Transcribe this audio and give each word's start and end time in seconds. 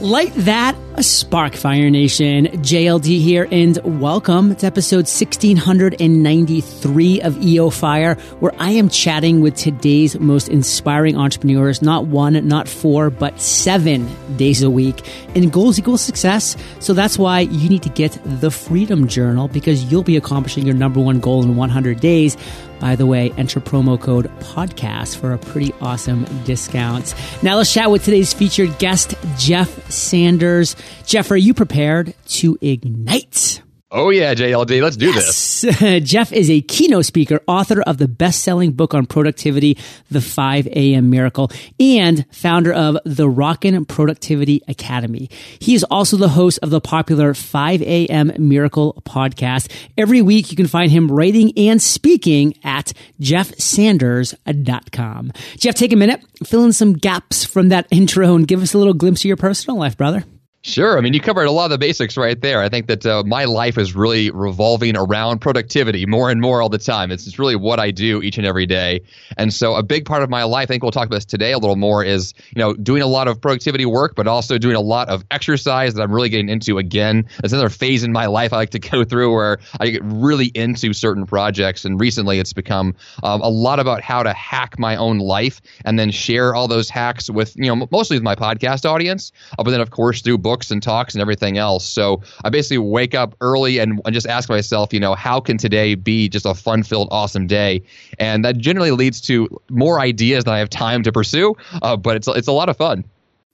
Light 0.00 0.32
that 0.34 0.76
a 0.96 1.02
spark, 1.02 1.54
Fire 1.54 1.90
Nation. 1.90 2.46
JLD 2.46 3.20
here, 3.20 3.48
and 3.50 3.76
welcome 4.00 4.54
to 4.56 4.66
episode 4.66 5.06
1693 5.08 7.20
of 7.20 7.42
EO 7.42 7.70
Fire, 7.70 8.14
where 8.38 8.52
I 8.58 8.70
am 8.70 8.88
chatting 8.88 9.40
with 9.40 9.56
today's 9.56 10.16
most 10.20 10.48
inspiring 10.48 11.16
entrepreneurs, 11.16 11.82
not 11.82 12.06
one, 12.06 12.46
not 12.46 12.68
four, 12.68 13.10
but 13.10 13.40
seven 13.40 14.08
days 14.36 14.62
a 14.62 14.70
week. 14.70 15.04
And 15.34 15.52
goals 15.52 15.80
equal 15.80 15.98
success. 15.98 16.56
So 16.78 16.94
that's 16.94 17.18
why 17.18 17.40
you 17.40 17.68
need 17.68 17.82
to 17.82 17.88
get 17.88 18.16
the 18.24 18.52
Freedom 18.52 19.08
Journal 19.08 19.48
because 19.48 19.90
you'll 19.90 20.04
be 20.04 20.16
accomplishing 20.16 20.64
your 20.64 20.76
number 20.76 21.00
one 21.00 21.18
goal 21.18 21.42
in 21.42 21.56
100 21.56 21.98
days. 21.98 22.36
By 22.80 22.96
the 22.96 23.06
way, 23.06 23.32
enter 23.38 23.60
promo 23.60 23.98
code 23.98 24.26
podcast 24.40 25.16
for 25.16 25.32
a 25.32 25.38
pretty 25.38 25.72
awesome 25.80 26.26
discount. 26.44 27.14
Now 27.42 27.56
let's 27.56 27.72
chat 27.72 27.90
with 27.90 28.04
today's 28.04 28.34
featured 28.34 28.78
guest, 28.78 29.14
Jeff 29.38 29.90
Sanders. 29.90 30.76
Jeff, 31.06 31.30
are 31.30 31.36
you 31.36 31.54
prepared 31.54 32.14
to 32.26 32.58
ignite? 32.60 33.62
Oh 33.96 34.10
yeah, 34.10 34.34
JLD, 34.34 34.82
let's 34.82 34.96
do 34.96 35.12
yes. 35.12 35.60
this. 35.60 36.02
Jeff 36.02 36.32
is 36.32 36.50
a 36.50 36.60
keynote 36.60 37.04
speaker, 37.04 37.40
author 37.46 37.80
of 37.82 37.98
the 37.98 38.08
best-selling 38.08 38.72
book 38.72 38.92
on 38.92 39.06
productivity, 39.06 39.78
The 40.10 40.20
5 40.20 40.66
a.m. 40.66 41.10
Miracle, 41.10 41.52
and 41.78 42.26
founder 42.32 42.72
of 42.72 42.98
the 43.04 43.28
Rockin' 43.28 43.84
Productivity 43.84 44.62
Academy. 44.66 45.30
He 45.60 45.76
is 45.76 45.84
also 45.84 46.16
the 46.16 46.30
host 46.30 46.58
of 46.60 46.70
the 46.70 46.80
popular 46.80 47.34
5 47.34 47.82
a.m. 47.82 48.32
Miracle 48.36 49.00
podcast. 49.06 49.70
Every 49.96 50.22
week 50.22 50.50
you 50.50 50.56
can 50.56 50.66
find 50.66 50.90
him 50.90 51.08
writing 51.08 51.52
and 51.56 51.80
speaking 51.80 52.54
at 52.64 52.92
jeffsanders.com. 53.20 55.32
Jeff, 55.56 55.76
take 55.76 55.92
a 55.92 55.96
minute, 55.96 56.20
fill 56.44 56.64
in 56.64 56.72
some 56.72 56.94
gaps 56.94 57.44
from 57.44 57.68
that 57.68 57.86
intro 57.92 58.34
and 58.34 58.48
give 58.48 58.60
us 58.60 58.74
a 58.74 58.78
little 58.78 58.92
glimpse 58.92 59.20
of 59.20 59.26
your 59.26 59.36
personal 59.36 59.78
life, 59.78 59.96
brother. 59.96 60.24
Sure. 60.66 60.96
I 60.96 61.02
mean, 61.02 61.12
you 61.12 61.20
covered 61.20 61.44
a 61.44 61.50
lot 61.50 61.66
of 61.66 61.72
the 61.72 61.78
basics 61.78 62.16
right 62.16 62.40
there. 62.40 62.62
I 62.62 62.70
think 62.70 62.86
that 62.86 63.04
uh, 63.04 63.22
my 63.26 63.44
life 63.44 63.76
is 63.76 63.94
really 63.94 64.30
revolving 64.30 64.96
around 64.96 65.40
productivity 65.42 66.06
more 66.06 66.30
and 66.30 66.40
more 66.40 66.62
all 66.62 66.70
the 66.70 66.78
time. 66.78 67.10
It's, 67.10 67.26
it's 67.26 67.38
really 67.38 67.54
what 67.54 67.78
I 67.78 67.90
do 67.90 68.22
each 68.22 68.38
and 68.38 68.46
every 68.46 68.64
day. 68.64 69.02
And 69.36 69.52
so 69.52 69.74
a 69.74 69.82
big 69.82 70.06
part 70.06 70.22
of 70.22 70.30
my 70.30 70.44
life, 70.44 70.62
I 70.62 70.66
think 70.68 70.82
we'll 70.82 70.90
talk 70.90 71.04
about 71.06 71.16
this 71.16 71.26
today 71.26 71.52
a 71.52 71.58
little 71.58 71.76
more, 71.76 72.02
is, 72.02 72.32
you 72.56 72.62
know, 72.62 72.72
doing 72.72 73.02
a 73.02 73.06
lot 73.06 73.28
of 73.28 73.42
productivity 73.42 73.84
work, 73.84 74.14
but 74.16 74.26
also 74.26 74.56
doing 74.56 74.74
a 74.74 74.80
lot 74.80 75.10
of 75.10 75.22
exercise 75.30 75.92
that 75.92 76.02
I'm 76.02 76.10
really 76.10 76.30
getting 76.30 76.48
into 76.48 76.78
again. 76.78 77.26
It's 77.44 77.52
another 77.52 77.68
phase 77.68 78.02
in 78.02 78.10
my 78.10 78.24
life 78.24 78.54
I 78.54 78.56
like 78.56 78.70
to 78.70 78.78
go 78.90 79.04
through 79.04 79.34
where 79.34 79.58
I 79.80 79.90
get 79.90 80.02
really 80.02 80.46
into 80.54 80.94
certain 80.94 81.26
projects. 81.26 81.84
And 81.84 82.00
recently 82.00 82.38
it's 82.38 82.54
become 82.54 82.94
um, 83.22 83.42
a 83.42 83.50
lot 83.50 83.80
about 83.80 84.00
how 84.00 84.22
to 84.22 84.32
hack 84.32 84.78
my 84.78 84.96
own 84.96 85.18
life 85.18 85.60
and 85.84 85.98
then 85.98 86.10
share 86.10 86.54
all 86.54 86.68
those 86.68 86.88
hacks 86.88 87.28
with, 87.28 87.54
you 87.54 87.66
know, 87.66 87.86
mostly 87.90 88.16
with 88.16 88.24
my 88.24 88.34
podcast 88.34 88.88
audience, 88.88 89.30
uh, 89.58 89.62
but 89.62 89.70
then 89.70 89.82
of 89.82 89.90
course 89.90 90.22
through 90.22 90.38
books 90.38 90.53
books 90.54 90.70
and 90.70 90.80
talks 90.80 91.14
and 91.14 91.20
everything 91.20 91.58
else. 91.58 91.84
So 91.84 92.22
I 92.44 92.50
basically 92.50 92.78
wake 92.78 93.12
up 93.12 93.34
early 93.40 93.78
and, 93.78 94.00
and 94.04 94.14
just 94.14 94.28
ask 94.28 94.48
myself, 94.48 94.92
you 94.92 95.00
know, 95.00 95.16
how 95.16 95.40
can 95.40 95.58
today 95.58 95.96
be 95.96 96.28
just 96.28 96.46
a 96.46 96.54
fun 96.54 96.84
filled, 96.84 97.08
awesome 97.10 97.48
day? 97.48 97.82
And 98.20 98.44
that 98.44 98.56
generally 98.58 98.92
leads 98.92 99.20
to 99.22 99.48
more 99.68 99.98
ideas 99.98 100.44
than 100.44 100.54
I 100.54 100.60
have 100.60 100.70
time 100.70 101.02
to 101.02 101.10
pursue, 101.10 101.56
uh, 101.82 101.96
but 101.96 102.14
it's, 102.14 102.28
it's 102.28 102.46
a 102.46 102.52
lot 102.52 102.68
of 102.68 102.76
fun 102.76 103.04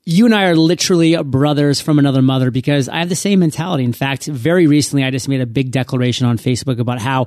you 0.07 0.25
and 0.25 0.35
I 0.35 0.45
are 0.45 0.57
literally 0.57 1.15
brothers 1.23 1.81
from 1.81 1.99
another 1.99 2.23
mother 2.23 2.51
because 2.51 2.89
I 2.89 2.99
have 3.01 3.11
the 3.11 3.15
same 3.15 3.39
mentality. 3.41 3.85
In 3.85 3.93
fact, 3.93 4.25
very 4.25 4.67
recently 4.67 5.05
I 5.05 5.11
just 5.11 5.29
made 5.29 5.43
a 5.43 5.47
big 5.47 5.71
declaration 5.71 6.27
on 6.27 6.39
Facebook 6.39 6.81
about 6.81 7.01
how 7.01 7.27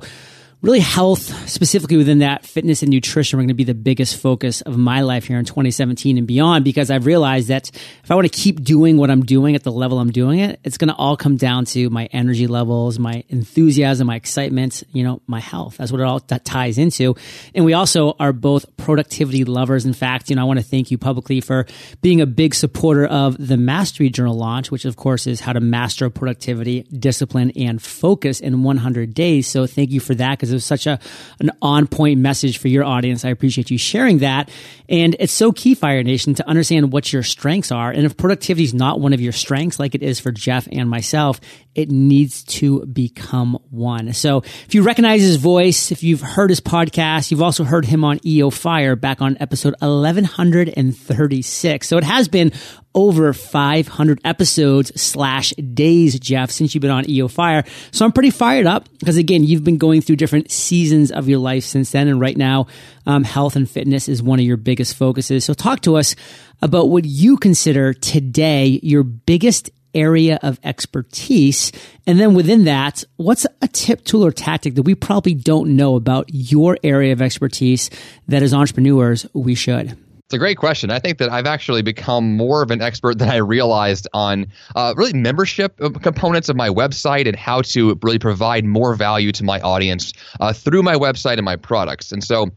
really 0.64 0.80
health, 0.80 1.46
specifically 1.46 1.98
within 1.98 2.20
that 2.20 2.42
fitness 2.42 2.80
and 2.82 2.90
nutrition, 2.90 3.38
are 3.38 3.42
going 3.42 3.48
to 3.48 3.54
be 3.54 3.64
the 3.64 3.74
biggest 3.74 4.16
focus 4.16 4.62
of 4.62 4.78
my 4.78 5.02
life 5.02 5.26
here 5.26 5.38
in 5.38 5.44
2017 5.44 6.16
and 6.16 6.26
beyond 6.26 6.64
because 6.64 6.90
I've 6.90 7.04
realized 7.04 7.48
that 7.48 7.70
if 8.02 8.10
I 8.10 8.14
want 8.14 8.32
to 8.32 8.34
keep 8.34 8.64
doing 8.64 8.96
what 8.96 9.10
I'm 9.10 9.26
doing 9.26 9.54
at 9.56 9.62
the 9.62 9.70
level 9.70 9.98
I'm 9.98 10.10
doing 10.10 10.38
it, 10.38 10.58
it's 10.64 10.78
going 10.78 10.88
to 10.88 10.94
all 10.94 11.18
come 11.18 11.36
down 11.36 11.66
to 11.66 11.90
my 11.90 12.06
energy 12.06 12.46
levels, 12.46 12.98
my 12.98 13.24
enthusiasm, 13.28 14.06
my 14.06 14.16
excitement, 14.16 14.82
you 14.94 15.04
know, 15.04 15.20
my 15.26 15.38
health. 15.38 15.76
That's 15.76 15.92
what 15.92 16.00
it 16.00 16.04
all 16.04 16.20
that 16.28 16.46
ties 16.46 16.78
into. 16.78 17.14
And 17.54 17.66
we 17.66 17.74
also 17.74 18.16
are 18.18 18.32
both 18.32 18.74
productivity 18.78 19.44
lovers. 19.44 19.84
In 19.84 19.92
fact, 19.92 20.30
you 20.30 20.36
know, 20.36 20.42
I 20.42 20.44
want 20.46 20.60
to 20.60 20.64
thank 20.64 20.90
you 20.90 20.96
publicly 20.96 21.42
for 21.42 21.66
being 22.00 22.22
a 22.22 22.26
big 22.26 22.54
supporter 22.54 23.04
of 23.04 23.36
the 23.38 23.58
Mastery 23.58 24.08
Journal 24.08 24.34
launch, 24.34 24.70
which 24.70 24.86
of 24.86 24.96
course 24.96 25.26
is 25.26 25.40
how 25.40 25.52
to 25.52 25.60
master 25.60 26.08
productivity, 26.08 26.84
discipline, 26.84 27.52
and 27.54 27.82
focus 27.82 28.40
in 28.40 28.62
100 28.62 29.12
days. 29.12 29.46
So 29.46 29.66
thank 29.66 29.90
you 29.90 30.00
for 30.00 30.14
that 30.14 30.38
because 30.38 30.53
it 30.54 30.56
was 30.56 30.64
such 30.64 30.86
a 30.86 30.98
an 31.40 31.50
on 31.60 31.86
point 31.86 32.20
message 32.20 32.58
for 32.58 32.68
your 32.68 32.84
audience. 32.84 33.24
I 33.24 33.30
appreciate 33.30 33.70
you 33.70 33.78
sharing 33.78 34.18
that. 34.18 34.50
And 34.88 35.16
it's 35.18 35.32
so 35.32 35.52
key, 35.52 35.74
Fire 35.74 36.02
Nation, 36.02 36.34
to 36.34 36.48
understand 36.48 36.92
what 36.92 37.12
your 37.12 37.22
strengths 37.22 37.72
are. 37.72 37.90
And 37.90 38.04
if 38.04 38.16
productivity 38.16 38.64
is 38.64 38.74
not 38.74 39.00
one 39.00 39.12
of 39.12 39.20
your 39.20 39.32
strengths, 39.32 39.78
like 39.78 39.94
it 39.94 40.02
is 40.02 40.20
for 40.20 40.30
Jeff 40.30 40.68
and 40.70 40.88
myself, 40.88 41.40
it 41.74 41.90
needs 41.90 42.44
to 42.44 42.86
become 42.86 43.58
one. 43.70 44.12
So 44.12 44.38
if 44.38 44.74
you 44.74 44.82
recognize 44.82 45.22
his 45.22 45.36
voice, 45.36 45.90
if 45.90 46.02
you've 46.02 46.20
heard 46.20 46.50
his 46.50 46.60
podcast, 46.60 47.30
you've 47.30 47.42
also 47.42 47.64
heard 47.64 47.84
him 47.84 48.04
on 48.04 48.20
EO 48.24 48.50
Fire 48.50 48.96
back 48.96 49.20
on 49.20 49.36
episode 49.40 49.74
1136. 49.80 51.88
So 51.88 51.98
it 51.98 52.04
has 52.04 52.28
been 52.28 52.52
over 52.94 53.32
500 53.32 54.20
episodes 54.24 55.00
slash 55.00 55.50
days, 55.54 56.18
Jeff, 56.20 56.50
since 56.50 56.74
you've 56.74 56.82
been 56.82 56.90
on 56.90 57.08
EO 57.10 57.28
Fire. 57.28 57.64
So 57.90 58.04
I'm 58.04 58.12
pretty 58.12 58.30
fired 58.30 58.66
up 58.66 58.88
because 58.98 59.16
again, 59.16 59.42
you've 59.42 59.64
been 59.64 59.78
going 59.78 60.00
through 60.00 60.16
different 60.16 60.50
seasons 60.50 61.10
of 61.10 61.28
your 61.28 61.40
life 61.40 61.64
since 61.64 61.90
then. 61.90 62.08
And 62.08 62.20
right 62.20 62.36
now, 62.36 62.66
um, 63.06 63.24
health 63.24 63.56
and 63.56 63.68
fitness 63.68 64.08
is 64.08 64.22
one 64.22 64.38
of 64.38 64.44
your 64.44 64.56
biggest 64.56 64.96
focuses. 64.96 65.44
So 65.44 65.54
talk 65.54 65.80
to 65.80 65.96
us 65.96 66.14
about 66.62 66.88
what 66.88 67.04
you 67.04 67.36
consider 67.36 67.92
today 67.92 68.78
your 68.82 69.02
biggest 69.02 69.70
area 69.94 70.38
of 70.42 70.58
expertise. 70.64 71.72
And 72.06 72.18
then 72.18 72.34
within 72.34 72.64
that, 72.64 73.04
what's 73.16 73.46
a 73.62 73.68
tip, 73.68 74.04
tool, 74.04 74.24
or 74.24 74.32
tactic 74.32 74.74
that 74.74 74.82
we 74.82 74.94
probably 74.94 75.34
don't 75.34 75.76
know 75.76 75.96
about 75.96 76.28
your 76.32 76.78
area 76.82 77.12
of 77.12 77.22
expertise 77.22 77.90
that 78.28 78.42
as 78.42 78.52
entrepreneurs 78.54 79.26
we 79.32 79.54
should? 79.54 79.96
It's 80.26 80.32
a 80.34 80.38
great 80.38 80.56
question. 80.56 80.90
I 80.90 81.00
think 81.00 81.18
that 81.18 81.30
I've 81.30 81.46
actually 81.46 81.82
become 81.82 82.34
more 82.34 82.62
of 82.62 82.70
an 82.70 82.80
expert 82.80 83.18
than 83.18 83.28
I 83.28 83.36
realized 83.36 84.08
on 84.14 84.46
uh, 84.74 84.94
really 84.96 85.12
membership 85.12 85.78
components 86.00 86.48
of 86.48 86.56
my 86.56 86.70
website 86.70 87.28
and 87.28 87.36
how 87.36 87.60
to 87.62 87.98
really 88.02 88.18
provide 88.18 88.64
more 88.64 88.94
value 88.94 89.32
to 89.32 89.44
my 89.44 89.60
audience 89.60 90.14
uh, 90.40 90.54
through 90.54 90.82
my 90.82 90.94
website 90.94 91.34
and 91.34 91.44
my 91.44 91.56
products. 91.56 92.10
And 92.10 92.24
so 92.24 92.48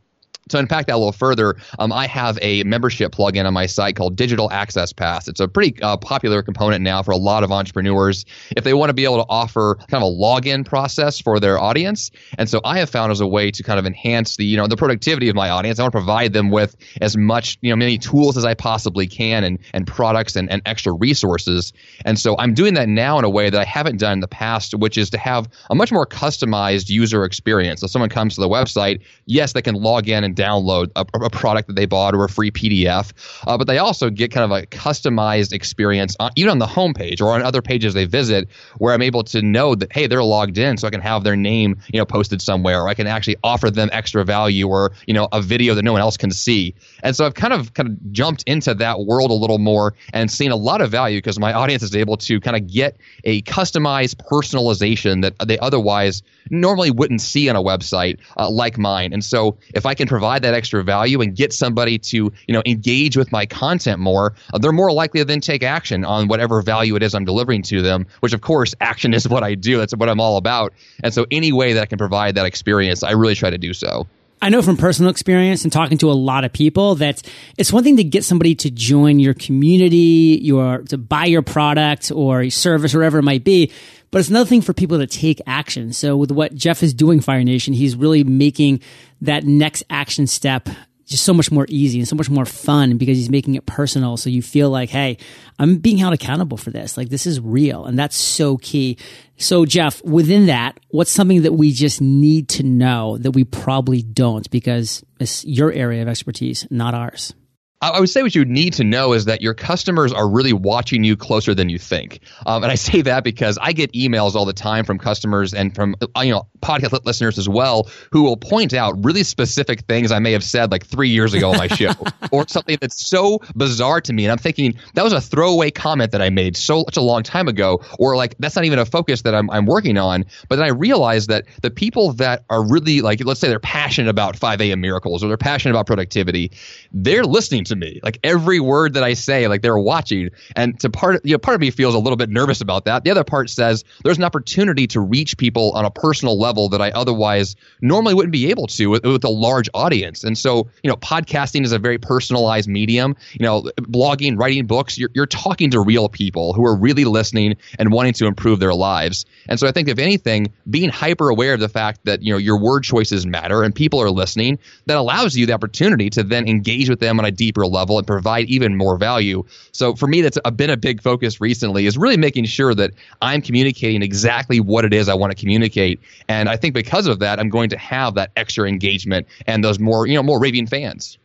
to 0.49 0.57
unpack 0.57 0.87
that 0.87 0.93
a 0.93 0.97
little 0.97 1.11
further, 1.11 1.55
um, 1.79 1.91
I 1.91 2.07
have 2.07 2.37
a 2.41 2.63
membership 2.63 3.11
plugin 3.11 3.45
on 3.45 3.53
my 3.53 3.65
site 3.65 3.95
called 3.95 4.15
Digital 4.15 4.51
Access 4.51 4.93
Pass. 4.93 5.27
It's 5.27 5.39
a 5.39 5.47
pretty 5.47 5.81
uh, 5.81 5.97
popular 5.97 6.41
component 6.41 6.83
now 6.83 7.03
for 7.03 7.11
a 7.11 7.17
lot 7.17 7.43
of 7.43 7.51
entrepreneurs 7.51 8.25
if 8.55 8.63
they 8.63 8.73
want 8.73 8.89
to 8.89 8.93
be 8.93 9.03
able 9.03 9.17
to 9.17 9.29
offer 9.29 9.75
kind 9.89 10.03
of 10.03 10.09
a 10.09 10.15
login 10.15 10.65
process 10.65 11.19
for 11.19 11.39
their 11.39 11.59
audience. 11.59 12.11
And 12.37 12.49
so 12.49 12.61
I 12.63 12.79
have 12.79 12.89
found 12.89 13.11
as 13.11 13.19
a 13.19 13.27
way 13.27 13.51
to 13.51 13.63
kind 13.63 13.79
of 13.79 13.85
enhance 13.85 14.37
the 14.37 14.45
you 14.45 14.57
know 14.57 14.67
the 14.67 14.77
productivity 14.77 15.29
of 15.29 15.35
my 15.35 15.49
audience. 15.49 15.79
I 15.79 15.83
want 15.83 15.93
to 15.93 15.97
provide 15.97 16.33
them 16.33 16.49
with 16.49 16.75
as 17.01 17.17
much 17.17 17.57
you 17.61 17.69
know 17.69 17.75
many 17.75 17.97
tools 17.97 18.37
as 18.37 18.45
I 18.45 18.53
possibly 18.53 19.07
can 19.07 19.43
and 19.43 19.59
and 19.73 19.85
products 19.85 20.35
and, 20.35 20.49
and 20.51 20.61
extra 20.65 20.93
resources. 20.93 21.73
And 22.05 22.19
so 22.19 22.37
I'm 22.37 22.53
doing 22.53 22.75
that 22.75 22.87
now 22.87 23.19
in 23.19 23.25
a 23.25 23.29
way 23.29 23.49
that 23.49 23.59
I 23.59 23.65
haven't 23.65 23.97
done 23.99 24.13
in 24.13 24.19
the 24.19 24.27
past, 24.27 24.73
which 24.73 24.97
is 24.97 25.09
to 25.11 25.17
have 25.17 25.49
a 25.69 25.75
much 25.75 25.91
more 25.91 26.05
customized 26.05 26.89
user 26.89 27.23
experience. 27.23 27.81
So 27.81 27.87
someone 27.87 28.09
comes 28.09 28.35
to 28.35 28.41
the 28.41 28.49
website, 28.49 29.01
yes, 29.25 29.53
they 29.53 29.61
can 29.61 29.75
log 29.75 30.07
in 30.07 30.23
and 30.23 30.35
download 30.37 30.91
a, 30.95 31.05
a 31.21 31.29
product 31.29 31.67
that 31.67 31.75
they 31.75 31.85
bought 31.85 32.13
or 32.15 32.23
a 32.23 32.29
free 32.29 32.51
PDF, 32.51 33.11
uh, 33.45 33.57
but 33.57 33.67
they 33.67 33.77
also 33.79 34.09
get 34.09 34.31
kind 34.31 34.49
of 34.49 34.57
a 34.57 34.65
customized 34.67 35.51
experience 35.51 36.15
on, 36.19 36.31
even 36.35 36.51
on 36.51 36.59
the 36.59 36.65
homepage 36.65 37.21
or 37.21 37.33
on 37.33 37.41
other 37.41 37.61
pages 37.61 37.93
they 37.93 38.05
visit 38.05 38.47
where 38.77 38.93
I'm 38.93 39.01
able 39.01 39.23
to 39.25 39.41
know 39.41 39.75
that, 39.75 39.91
hey, 39.91 40.07
they're 40.07 40.23
logged 40.23 40.57
in 40.57 40.77
so 40.77 40.87
I 40.87 40.91
can 40.91 41.01
have 41.01 41.23
their 41.23 41.35
name, 41.35 41.81
you 41.91 41.99
know, 41.99 42.05
posted 42.05 42.41
somewhere 42.41 42.81
or 42.81 42.87
I 42.87 42.93
can 42.93 43.07
actually 43.07 43.37
offer 43.43 43.69
them 43.69 43.89
extra 43.91 44.23
value 44.23 44.67
or, 44.67 44.93
you 45.07 45.13
know, 45.13 45.27
a 45.31 45.41
video 45.41 45.73
that 45.73 45.83
no 45.83 45.91
one 45.91 46.01
else 46.01 46.17
can 46.17 46.31
see. 46.31 46.75
And 47.03 47.15
so 47.15 47.25
I've 47.25 47.33
kind 47.33 47.53
of 47.53 47.73
kind 47.73 47.89
of 47.89 48.11
jumped 48.11 48.43
into 48.45 48.73
that 48.75 48.99
world 49.01 49.31
a 49.31 49.33
little 49.33 49.57
more 49.59 49.95
and 50.13 50.31
seen 50.31 50.51
a 50.51 50.55
lot 50.55 50.81
of 50.81 50.91
value 50.91 51.17
because 51.17 51.39
my 51.39 51.53
audience 51.53 51.83
is 51.83 51.95
able 51.95 52.17
to 52.17 52.39
kind 52.39 52.55
of 52.55 52.67
get 52.67 52.97
a 53.23 53.41
customized 53.43 54.15
personalization 54.29 55.23
that 55.23 55.35
they 55.47 55.57
otherwise 55.59 56.21
normally 56.49 56.91
wouldn't 56.91 57.21
see 57.21 57.49
on 57.49 57.55
a 57.55 57.63
website 57.63 58.19
uh, 58.37 58.49
like 58.49 58.77
mine. 58.77 59.13
And 59.13 59.23
so 59.23 59.57
if 59.73 59.85
I 59.85 59.93
can 59.93 60.07
provide 60.07 60.26
that 60.27 60.53
extra 60.53 60.83
value 60.83 61.21
and 61.21 61.35
get 61.35 61.53
somebody 61.53 61.97
to 61.97 62.17
you 62.47 62.53
know 62.53 62.61
engage 62.65 63.17
with 63.17 63.31
my 63.31 63.45
content 63.45 63.99
more, 63.99 64.33
uh, 64.53 64.57
they're 64.57 64.71
more 64.71 64.91
likely 64.91 65.21
to 65.21 65.25
then 65.25 65.41
take 65.41 65.63
action 65.63 66.05
on 66.05 66.27
whatever 66.27 66.61
value 66.61 66.95
it 66.95 67.03
is 67.03 67.15
I'm 67.15 67.25
delivering 67.25 67.63
to 67.63 67.81
them. 67.81 68.05
Which 68.19 68.33
of 68.33 68.41
course, 68.41 68.75
action 68.81 69.13
is 69.13 69.27
what 69.27 69.43
I 69.43 69.55
do. 69.55 69.77
That's 69.77 69.95
what 69.95 70.09
I'm 70.09 70.19
all 70.19 70.37
about. 70.37 70.73
And 71.03 71.13
so 71.13 71.25
any 71.31 71.51
way 71.51 71.73
that 71.73 71.81
I 71.81 71.85
can 71.85 71.97
provide 71.97 72.35
that 72.35 72.45
experience, 72.45 73.03
I 73.03 73.11
really 73.11 73.35
try 73.35 73.49
to 73.49 73.57
do 73.57 73.73
so. 73.73 74.07
I 74.41 74.49
know 74.49 74.61
from 74.61 74.77
personal 74.77 75.09
experience 75.09 75.63
and 75.63 75.73
talking 75.73 75.97
to 75.99 76.11
a 76.11 76.13
lot 76.13 76.43
of 76.43 76.53
people 76.53 76.95
that 76.95 77.21
it's 77.57 77.73
one 77.73 77.83
thing 77.83 77.97
to 77.97 78.03
get 78.03 78.23
somebody 78.23 78.53
to 78.55 78.69
join 78.69 79.19
your 79.19 79.33
community, 79.33 80.39
your 80.41 80.79
to 80.89 80.97
buy 80.97 81.25
your 81.25 81.41
product 81.41 82.11
or 82.11 82.43
your 82.43 82.51
service, 82.51 82.93
or 82.93 82.99
whatever 82.99 83.19
it 83.19 83.23
might 83.23 83.43
be. 83.43 83.71
But 84.11 84.19
it's 84.19 84.29
another 84.29 84.47
thing 84.47 84.61
for 84.61 84.73
people 84.73 84.99
to 84.99 85.07
take 85.07 85.41
action. 85.47 85.91
So 85.91 86.15
with 86.15 86.31
what 86.31 86.55
Jeff 86.55 86.83
is 86.83 86.93
doing, 86.93 87.19
Fire 87.19 87.43
Nation, 87.43 87.73
he's 87.73 87.95
really 87.95 88.23
making 88.23 88.81
that 89.21 89.43
next 89.43 89.83
action 89.89 90.27
step 90.27 90.69
just 91.07 91.23
so 91.23 91.33
much 91.33 91.51
more 91.51 91.65
easy 91.69 91.99
and 91.99 92.07
so 92.07 92.15
much 92.15 92.29
more 92.29 92.45
fun 92.45 92.97
because 92.97 93.17
he's 93.17 93.29
making 93.29 93.55
it 93.55 93.65
personal. 93.65 94.17
So 94.17 94.29
you 94.29 94.41
feel 94.41 94.69
like, 94.69 94.89
hey, 94.89 95.17
I'm 95.57 95.77
being 95.77 95.97
held 95.97 96.13
accountable 96.13 96.57
for 96.57 96.69
this. 96.69 96.97
Like 96.97 97.09
this 97.09 97.25
is 97.25 97.39
real. 97.39 97.85
And 97.85 97.97
that's 97.97 98.15
so 98.15 98.57
key. 98.57 98.97
So 99.37 99.65
Jeff, 99.65 100.03
within 100.03 100.47
that, 100.47 100.79
what's 100.89 101.11
something 101.11 101.43
that 101.43 101.53
we 101.53 101.71
just 101.71 102.01
need 102.01 102.49
to 102.49 102.63
know 102.63 103.17
that 103.19 103.31
we 103.31 103.45
probably 103.45 104.01
don't 104.01 104.49
because 104.51 105.03
it's 105.19 105.45
your 105.45 105.71
area 105.71 106.01
of 106.01 106.09
expertise, 106.09 106.67
not 106.69 106.93
ours? 106.93 107.33
I 107.79 107.99
would 107.99 108.09
say 108.09 108.23
what 108.23 108.33
you 108.33 108.43
need 108.43 108.73
to 108.73 108.83
know 108.83 109.13
is 109.13 109.25
that 109.25 109.41
your 109.41 109.53
customers 109.53 110.11
are 110.11 110.27
really 110.27 110.53
watching 110.53 111.03
you 111.03 111.15
closer 111.15 111.53
than 111.53 111.69
you 111.69 111.77
think. 111.77 112.21
Um, 112.47 112.63
and 112.63 112.71
I 112.71 112.75
say 112.75 113.03
that 113.03 113.23
because 113.23 113.59
I 113.61 113.71
get 113.71 113.91
emails 113.93 114.33
all 114.33 114.45
the 114.45 114.53
time 114.53 114.83
from 114.83 114.97
customers 114.97 115.53
and 115.53 115.75
from 115.75 115.95
uh, 116.01 116.21
you 116.21 116.31
know 116.31 116.47
podcast 116.63 117.05
listeners 117.05 117.37
as 117.37 117.47
well 117.47 117.87
who 118.11 118.23
will 118.23 118.35
point 118.35 118.73
out 118.73 118.95
really 119.05 119.23
specific 119.23 119.81
things 119.81 120.11
I 120.11 120.17
may 120.17 120.31
have 120.31 120.43
said 120.43 120.71
like 120.71 120.87
three 120.87 121.09
years 121.09 121.35
ago 121.35 121.51
on 121.51 121.57
my 121.57 121.67
show 121.67 121.91
or 122.31 122.47
something 122.47 122.79
that's 122.81 123.07
so 123.07 123.39
bizarre 123.55 124.01
to 124.01 124.11
me. 124.11 124.25
And 124.25 124.31
I'm 124.31 124.39
thinking 124.39 124.73
that 124.95 125.03
was 125.03 125.13
a 125.13 125.21
throwaway 125.21 125.69
comment 125.69 126.11
that 126.13 126.21
I 126.21 126.31
made 126.31 126.57
so 126.57 126.83
such 126.85 126.97
a 126.97 127.01
long 127.01 127.21
time 127.21 127.47
ago, 127.47 127.81
or 127.99 128.15
like 128.15 128.35
that's 128.39 128.55
not 128.55 128.65
even 128.65 128.79
a 128.79 128.85
focus 128.85 129.21
that 129.21 129.35
I'm, 129.35 129.51
I'm 129.51 129.67
working 129.67 129.99
on. 129.99 130.25
But 130.49 130.55
then 130.55 130.65
I 130.65 130.69
realized 130.69 131.29
that 131.29 131.45
the 131.61 131.69
people 131.69 132.13
that 132.13 132.43
are 132.49 132.67
really 132.67 133.01
like, 133.01 133.23
let's 133.23 133.39
say 133.39 133.49
they're 133.49 133.59
passionate 133.59 134.09
about 134.09 134.35
5 134.35 134.61
a.m. 134.61 134.81
miracles 134.81 135.23
or 135.23 135.27
they're 135.27 135.37
passionate 135.37 135.75
about 135.75 135.85
productivity, 135.85 136.51
they're 136.91 137.23
listening 137.23 137.66
to 137.67 137.75
me. 137.75 137.99
Like 138.03 138.19
every 138.23 138.59
word 138.59 138.93
that 138.93 139.03
I 139.03 139.13
say, 139.13 139.47
like 139.47 139.61
they're 139.61 139.77
watching. 139.77 140.29
And 140.55 140.79
to 140.81 140.89
part, 140.89 141.25
you 141.25 141.33
know, 141.33 141.37
part 141.37 141.55
of 141.55 141.61
me 141.61 141.71
feels 141.71 141.95
a 141.95 141.99
little 141.99 142.17
bit 142.17 142.29
nervous 142.29 142.61
about 142.61 142.85
that. 142.85 143.03
The 143.03 143.11
other 143.11 143.23
part 143.23 143.49
says 143.49 143.83
there's 144.03 144.17
an 144.17 144.23
opportunity 144.23 144.87
to 144.87 145.01
reach 145.01 145.37
people 145.37 145.71
on 145.71 145.85
a 145.85 145.91
personal 145.91 146.39
level 146.39 146.69
that 146.69 146.81
I 146.81 146.91
otherwise 146.91 147.55
normally 147.81 148.13
wouldn't 148.13 148.33
be 148.33 148.49
able 148.49 148.67
to 148.67 148.87
with, 148.87 149.05
with 149.05 149.23
a 149.23 149.29
large 149.29 149.69
audience. 149.73 150.23
And 150.23 150.37
so, 150.37 150.69
you 150.83 150.89
know, 150.89 150.95
podcasting 150.97 151.63
is 151.63 151.71
a 151.71 151.79
very 151.79 151.97
personalized 151.97 152.67
medium. 152.67 153.15
You 153.33 153.45
know, 153.45 153.61
blogging, 153.77 154.37
writing 154.37 154.65
books, 154.65 154.97
you're, 154.97 155.09
you're 155.13 155.25
talking 155.25 155.71
to 155.71 155.81
real 155.81 156.09
people 156.09 156.53
who 156.53 156.65
are 156.65 156.75
really 156.75 157.05
listening 157.05 157.57
and 157.79 157.91
wanting 157.91 158.13
to 158.13 158.25
improve 158.25 158.59
their 158.59 158.73
lives. 158.73 159.25
And 159.47 159.59
so 159.59 159.67
I 159.67 159.71
think 159.71 159.87
if 159.89 159.99
anything, 159.99 160.53
being 160.69 160.89
hyper 160.89 161.29
aware 161.29 161.53
of 161.53 161.59
the 161.59 161.69
fact 161.69 162.05
that, 162.05 162.21
you 162.21 162.31
know, 162.31 162.37
your 162.37 162.59
word 162.59 162.83
choices 162.83 163.25
matter 163.25 163.63
and 163.63 163.73
people 163.73 164.01
are 164.01 164.09
listening, 164.09 164.59
that 164.85 164.97
allows 164.97 165.35
you 165.35 165.45
the 165.45 165.53
opportunity 165.53 166.09
to 166.11 166.23
then 166.23 166.47
engage 166.47 166.89
with 166.89 166.99
them 166.99 167.19
on 167.19 167.25
a 167.25 167.31
deeper 167.57 167.67
level 167.67 167.97
and 167.97 168.05
provide 168.05 168.47
even 168.47 168.77
more 168.77 168.97
value. 168.97 169.43
So 169.71 169.95
for 169.95 170.07
me, 170.07 170.21
that's 170.21 170.37
been 170.55 170.69
a 170.69 170.77
big 170.77 171.01
focus 171.01 171.41
recently 171.41 171.85
is 171.85 171.97
really 171.97 172.17
making 172.17 172.45
sure 172.45 172.75
that 172.75 172.91
I'm 173.21 173.41
communicating 173.41 174.01
exactly 174.01 174.59
what 174.59 174.85
it 174.85 174.93
is 174.93 175.09
I 175.09 175.15
want 175.15 175.31
to 175.31 175.39
communicate. 175.39 175.99
And 176.27 176.49
I 176.49 176.57
think 176.57 176.73
because 176.73 177.07
of 177.07 177.19
that, 177.19 177.39
I'm 177.39 177.49
going 177.49 177.69
to 177.69 177.77
have 177.77 178.15
that 178.15 178.31
extra 178.35 178.67
engagement 178.67 179.27
and 179.47 179.63
those 179.63 179.79
more, 179.79 180.07
you 180.07 180.15
know, 180.15 180.23
more 180.23 180.39
raving 180.39 180.67
fans. 180.67 181.17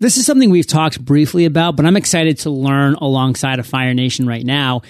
This 0.00 0.16
is 0.16 0.26
something 0.26 0.50
we've 0.50 0.66
talked 0.66 1.02
briefly 1.04 1.44
about, 1.44 1.76
but 1.76 1.86
I'm 1.86 1.96
excited 1.96 2.38
to 2.38 2.50
learn 2.50 2.94
alongside 2.94 3.58
of 3.58 3.66
Fire 3.66 3.94
Nation 3.94 4.26
right 4.26 4.44
now 4.44 4.82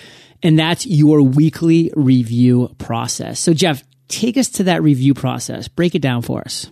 and 0.43 0.59
that's 0.59 0.85
your 0.85 1.23
weekly 1.23 1.91
review 1.97 2.75
process. 2.77 3.41
So, 3.41 3.55
Jeff, 3.55 3.83
take 4.09 4.37
us 4.37 4.51
to 4.51 4.65
that 4.65 4.83
review 4.83 5.15
process. 5.15 5.69
Break 5.69 5.95
it 5.95 6.03
down 6.03 6.21
for 6.21 6.41
us. 6.43 6.69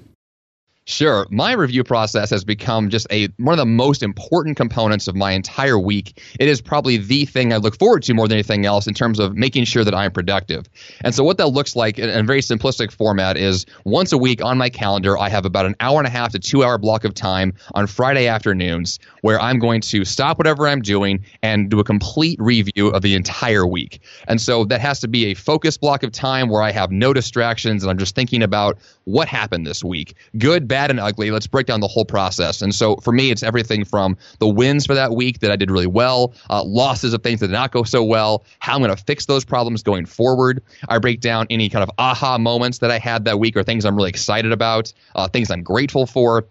Sure. 0.85 1.29
My 1.31 1.53
review 1.53 1.85
process 1.85 2.31
has 2.31 2.45
become 2.45 2.91
just 2.91 3.07
a 3.13 3.29
one 3.37 3.53
of 3.53 3.59
the 3.59 3.67
most 3.67 4.03
important 4.03 4.57
components 4.57 5.07
of 5.07 5.15
my 5.15 5.31
entire 5.31 5.79
week. 5.79 6.21
It 6.41 6.49
is 6.49 6.61
probably 6.61 6.97
the 6.97 7.25
thing 7.25 7.53
I 7.53 7.59
look 7.59 7.79
forward 7.79 8.03
to 8.05 8.15
more 8.15 8.27
than 8.27 8.37
anything 8.37 8.67
else 8.67 8.89
in 8.89 8.95
terms 8.95 9.21
of 9.21 9.37
making 9.37 9.65
sure 9.65 9.85
that 9.85 9.95
I'm 9.95 10.11
productive. 10.11 10.67
And 11.03 11.15
so 11.15 11.23
what 11.23 11.39
that 11.39 11.49
looks 11.49 11.77
like 11.77 12.01
in 12.01 12.11
a 12.11 12.25
very 12.25 12.41
simplistic 12.41 12.91
format 12.91 13.37
is 13.37 13.65
once 13.85 14.11
a 14.11 14.19
week 14.19 14.43
on 14.43 14.59
my 14.59 14.71
calendar, 14.71 15.17
I 15.17 15.29
have 15.29 15.45
about 15.45 15.67
an 15.67 15.77
hour 15.79 15.99
and 15.99 16.07
a 16.07 16.11
half 16.11 16.33
to 16.33 16.41
two 16.41 16.65
hour 16.65 16.79
block 16.79 17.05
of 17.05 17.15
time 17.15 17.55
on 17.75 17.87
Friday 17.87 18.27
afternoons 18.27 18.99
where 19.23 19.41
I'm 19.41 19.59
going 19.59 19.81
to 19.81 20.05
stop 20.05 20.39
whatever 20.39 20.69
I'm 20.69 20.83
doing 20.83 21.25
and 21.43 21.71
do 21.71 21.81
a 21.81 21.85
complete 21.85 22.39
review 22.41 22.89
of 22.89 23.03
the 23.03 23.15
entire 23.15 23.67
week. 23.67 24.01
And 24.29 24.41
so 24.41 24.65
that 24.67 24.81
has 24.81 25.01
to 25.01 25.09
be 25.09 25.27
a 25.27 25.35
focused 25.35 25.81
block 25.81 26.03
of 26.03 26.13
time 26.13 26.49
where 26.49 26.63
I 26.63 26.71
have 26.71 26.91
no 26.91 27.13
distractions 27.13 27.83
and 27.83 27.91
I'm 27.91 27.99
just 27.99 28.15
thinking 28.15 28.43
about 28.43 28.79
what 29.05 29.29
happened 29.29 29.67
this 29.67 29.83
week. 29.83 30.15
Good, 30.39 30.69
bad 30.69 30.91
and 30.91 31.01
ugly. 31.01 31.31
Let's 31.31 31.47
break 31.47 31.67
down 31.67 31.81
the 31.81 31.89
whole 31.89 32.05
process. 32.05 32.63
And 32.63 32.75
so 32.75 32.97
for 32.97 33.13
me, 33.13 33.31
it's 33.31 33.43
everything 33.43 33.85
from 33.85 34.17
the 34.39 34.49
wins 34.49 34.87
for 34.87 34.95
that 34.95 35.13
week 35.13 35.41
that 35.41 35.51
I 35.51 35.57
did 35.57 35.71
really 35.71 35.87
well, 35.87 36.35
uh, 36.51 36.63
losses 36.65 37.15
of 37.15 37.23
things 37.23 37.41
that 37.41 37.49
did 37.49 37.55
not 37.55 37.73
go 37.73 37.85
so 37.85 38.03
well, 38.05 38.45
how 38.59 38.75
I'm 38.75 38.83
going 38.83 38.95
to 38.95 39.03
fix 39.05 39.27
those 39.27 39.45
problems 39.45 39.83
going 39.83 40.07
forward. 40.07 40.63
I 40.89 40.99
break 40.99 41.21
down 41.21 41.47
any 41.51 41.69
kind 41.69 41.83
of 41.83 41.91
aha 41.99 42.39
moments 42.39 42.79
that 42.79 42.91
I 42.91 42.99
had 42.99 43.25
that 43.25 43.39
week 43.39 43.57
or 43.57 43.63
things 43.63 43.85
I'm 43.85 43.97
really 43.97 44.11
excited 44.11 44.53
about, 44.53 44.93
uh, 45.15 45.29
things 45.29 45.51
I'm 45.51 45.63
grateful 45.63 46.07
for. 46.07 46.47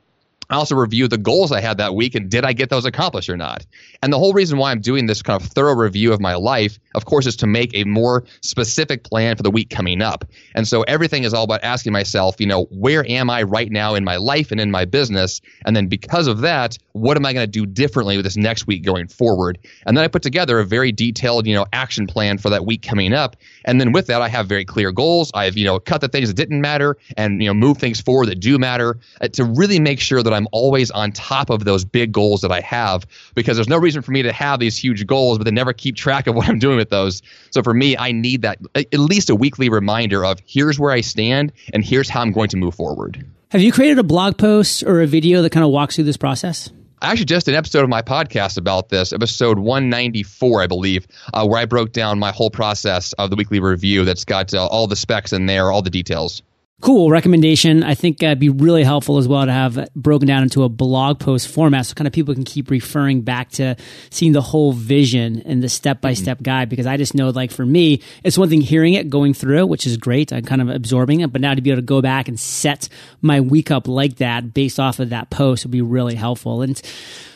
I 0.51 0.56
also 0.56 0.75
review 0.75 1.07
the 1.07 1.18
goals 1.18 1.53
I 1.53 1.62
had 1.62 1.77
that 1.77 1.95
week 1.95 2.13
and 2.13 2.30
did 2.30 2.44
I 2.44 2.51
get 2.51 2.69
those 2.69 2.83
accomplished 2.83 3.30
or 3.30 3.38
not. 3.38 3.65
And 4.03 4.12
the 4.12 4.19
whole 4.19 4.33
reason 4.33 4.57
why 4.57 4.71
I'm 4.71 4.81
doing 4.81 5.06
this 5.06 5.21
kind 5.21 5.42
of 5.42 5.48
thorough 5.48 5.75
review 5.75 6.12
of 6.12 6.19
my 6.19 6.36
life, 6.36 6.77
of 6.94 7.06
course, 7.06 7.25
is 7.25 7.38
to 7.38 7.48
make 7.48 7.71
a 7.74 7.86
more 7.86 8.25
specific 8.42 9.06
plan 9.06 9.38
for 9.38 9.44
the 9.44 9.50
week 9.50 9.69
coming 9.69 10.01
up. 10.01 10.25
And 10.53 10.68
so 10.68 10.81
everything 10.83 11.24
is 11.24 11.33
all 11.33 11.45
about 11.45 11.63
asking 11.63 11.94
myself, 11.94 12.36
you 12.39 12.48
know, 12.48 12.65
where 12.65 13.09
am 13.09 13.30
I 13.30 13.44
right 13.44 13.71
now 13.71 13.95
in 13.95 14.03
my 14.03 14.18
life 14.18 14.51
and 14.51 14.59
in 14.59 14.71
my 14.71 14.83
business? 14.83 15.39
And 15.65 15.74
then 15.74 15.88
because 15.88 16.27
of 16.27 16.42
that, 16.42 16.77
what 16.92 17.15
am 17.15 17.25
I 17.25 17.31
going 17.31 17.45
to 17.45 17.51
do 17.51 17.65
differently 17.65 18.18
with 18.18 18.25
this 18.25 18.36
next 18.36 18.68
week 18.68 18.83
going 18.83 19.07
forward? 19.07 19.57
And 19.86 19.95
then 19.95 20.03
I 20.03 20.09
put 20.09 20.21
together 20.21 20.59
a 20.59 20.65
very 20.65 20.92
detailed, 20.92 21.48
you 21.48 21.56
know, 21.56 21.65
action 21.71 22.07
plan 22.07 22.38
for 22.38 22.50
that 22.50 22.65
week 22.65 22.81
coming 22.81 23.13
up. 23.13 23.38
And 23.63 23.80
then 23.80 23.94
with 23.94 24.07
that, 24.07 24.21
I 24.21 24.27
have 24.27 24.48
very 24.48 24.65
clear 24.65 24.92
goals. 24.92 25.31
I've, 25.33 25.56
you 25.56 25.63
know, 25.63 25.80
cut 25.80 26.01
the 26.01 26.09
things 26.09 26.27
that 26.27 26.36
didn't 26.36 26.59
matter 26.59 26.98
and, 27.15 27.42
you 27.42 27.48
know, 27.48 27.53
move 27.53 27.77
things 27.77 28.01
forward 28.01 28.27
that 28.27 28.42
do 28.42 28.57
matter 28.57 29.00
uh, 29.21 29.30
to 29.30 29.45
really 29.45 29.80
make 29.80 30.01
sure 30.01 30.21
that 30.21 30.33
I'm 30.33 30.41
I'm 30.42 30.48
always 30.52 30.90
on 30.92 31.12
top 31.12 31.50
of 31.50 31.64
those 31.64 31.86
big 31.86 32.12
goals 32.12 32.42
that 32.42 32.52
I 32.52 32.62
have 32.62 33.06
because 33.36 33.58
there's 33.58 33.70
no 33.70 33.78
reason 33.78 34.02
for 34.02 34.12
me 34.12 34.24
to 34.24 34.32
have 34.32 34.60
these 34.60 34.76
huge 34.76 35.06
goals, 35.06 35.38
but 35.38 35.46
then 35.46 35.54
never 35.54 35.74
keep 35.74 35.96
track 35.96 36.28
of 36.28 36.36
what 36.36 36.50
I'm 36.50 36.60
doing 36.60 36.78
with 36.78 36.90
those. 36.90 37.22
So 37.52 37.62
for 37.62 37.74
me, 37.74 37.96
I 37.96 38.12
need 38.12 38.42
that 38.42 38.60
at 38.76 38.94
least 38.94 39.30
a 39.30 39.36
weekly 39.36 39.70
reminder 39.70 40.26
of 40.26 40.40
here's 40.46 40.80
where 40.80 40.92
I 40.92 41.02
stand 41.02 41.54
and 41.74 41.86
here's 41.86 42.10
how 42.10 42.22
I'm 42.22 42.32
going 42.32 42.50
to 42.50 42.58
move 42.58 42.76
forward. 42.76 43.26
Have 43.50 43.62
you 43.62 43.72
created 43.72 44.00
a 44.00 44.04
blog 44.04 44.38
post 44.38 44.84
or 44.84 45.02
a 45.02 45.08
video 45.08 45.42
that 45.42 45.52
kind 45.52 45.64
of 45.64 45.72
walks 45.72 45.96
through 45.96 46.06
this 46.06 46.18
process? 46.18 46.70
I 47.02 47.12
actually 47.12 47.26
just 47.26 47.48
an 47.48 47.56
episode 47.56 47.84
of 47.84 47.90
my 47.90 48.04
podcast 48.04 48.58
about 48.58 48.90
this, 48.90 49.12
episode 49.12 49.58
194, 49.58 50.62
I 50.62 50.68
believe, 50.68 51.08
uh, 51.34 51.46
where 51.48 51.60
I 51.60 51.66
broke 51.66 51.94
down 51.94 52.20
my 52.20 52.32
whole 52.32 52.52
process 52.52 53.14
of 53.14 53.32
the 53.32 53.36
weekly 53.36 53.60
review 53.60 54.06
that's 54.06 54.24
got 54.24 54.54
uh, 54.54 54.68
all 54.68 54.86
the 54.86 54.96
specs 54.96 55.34
in 55.34 55.48
there, 55.48 55.72
all 55.72 55.82
the 55.82 55.90
details. 55.90 56.44
Cool 56.81 57.12
recommendation. 57.12 57.83
I 57.83 57.94
think 57.94 58.24
it'd 58.24 58.39
be 58.39 58.50
really 58.50 58.83
helpful 58.83 59.19
as 59.19 59.28
well 59.28 59.45
to 59.45 59.51
have 59.51 59.88
broken 59.95 60.28
down 60.28 60.42
into 60.42 60.63
a 60.63 60.69
blog 60.69 61.19
post 61.19 61.48
format 61.48 61.86
so 61.86 61.94
kind 61.94 62.07
of 62.07 62.13
people 62.13 62.33
can 62.33 62.44
keep 62.44 62.72
referring 62.72 63.22
back 63.22 63.51
to 63.51 63.75
seeing 64.10 64.31
the 64.31 64.42
whole 64.42 64.72
vision 64.72 65.44
and 65.45 65.62
the 65.62 65.69
step 65.69 66.01
by 66.01 66.13
step 66.13 66.42
guide 66.42 66.69
because 66.69 66.88
I 66.88 66.98
just 66.98 67.13
know 67.13 67.29
like 67.29 67.51
for 67.51 67.67
me, 67.67 68.01
it's 68.24 68.36
one 68.36 68.50
thing 68.50 68.62
hearing 68.62 68.96
it, 68.96 69.12
going 69.12 69.36
through, 69.36 69.60
it, 69.60 69.70
which 69.70 69.86
is 69.86 69.96
great. 69.98 70.34
I'm 70.34 70.44
kind 70.44 70.60
of 70.60 70.70
absorbing 70.70 71.20
it, 71.20 71.32
but 71.32 71.39
now 71.39 71.53
to 71.53 71.62
be 71.62 71.70
able 71.70 71.84
to 71.84 71.86
go 71.86 72.01
back 72.01 72.27
and 72.27 72.39
set 72.39 72.89
my 73.22 73.41
week 73.41 73.70
up 73.70 73.88
like 73.88 74.15
that 74.15 74.51
based 74.51 74.79
off 74.79 75.00
of 75.00 75.10
that 75.10 75.29
post 75.29 75.63
would 75.63 75.72
be 75.72 75.82
really 75.82 76.15
helpful. 76.15 76.63
And 76.63 76.82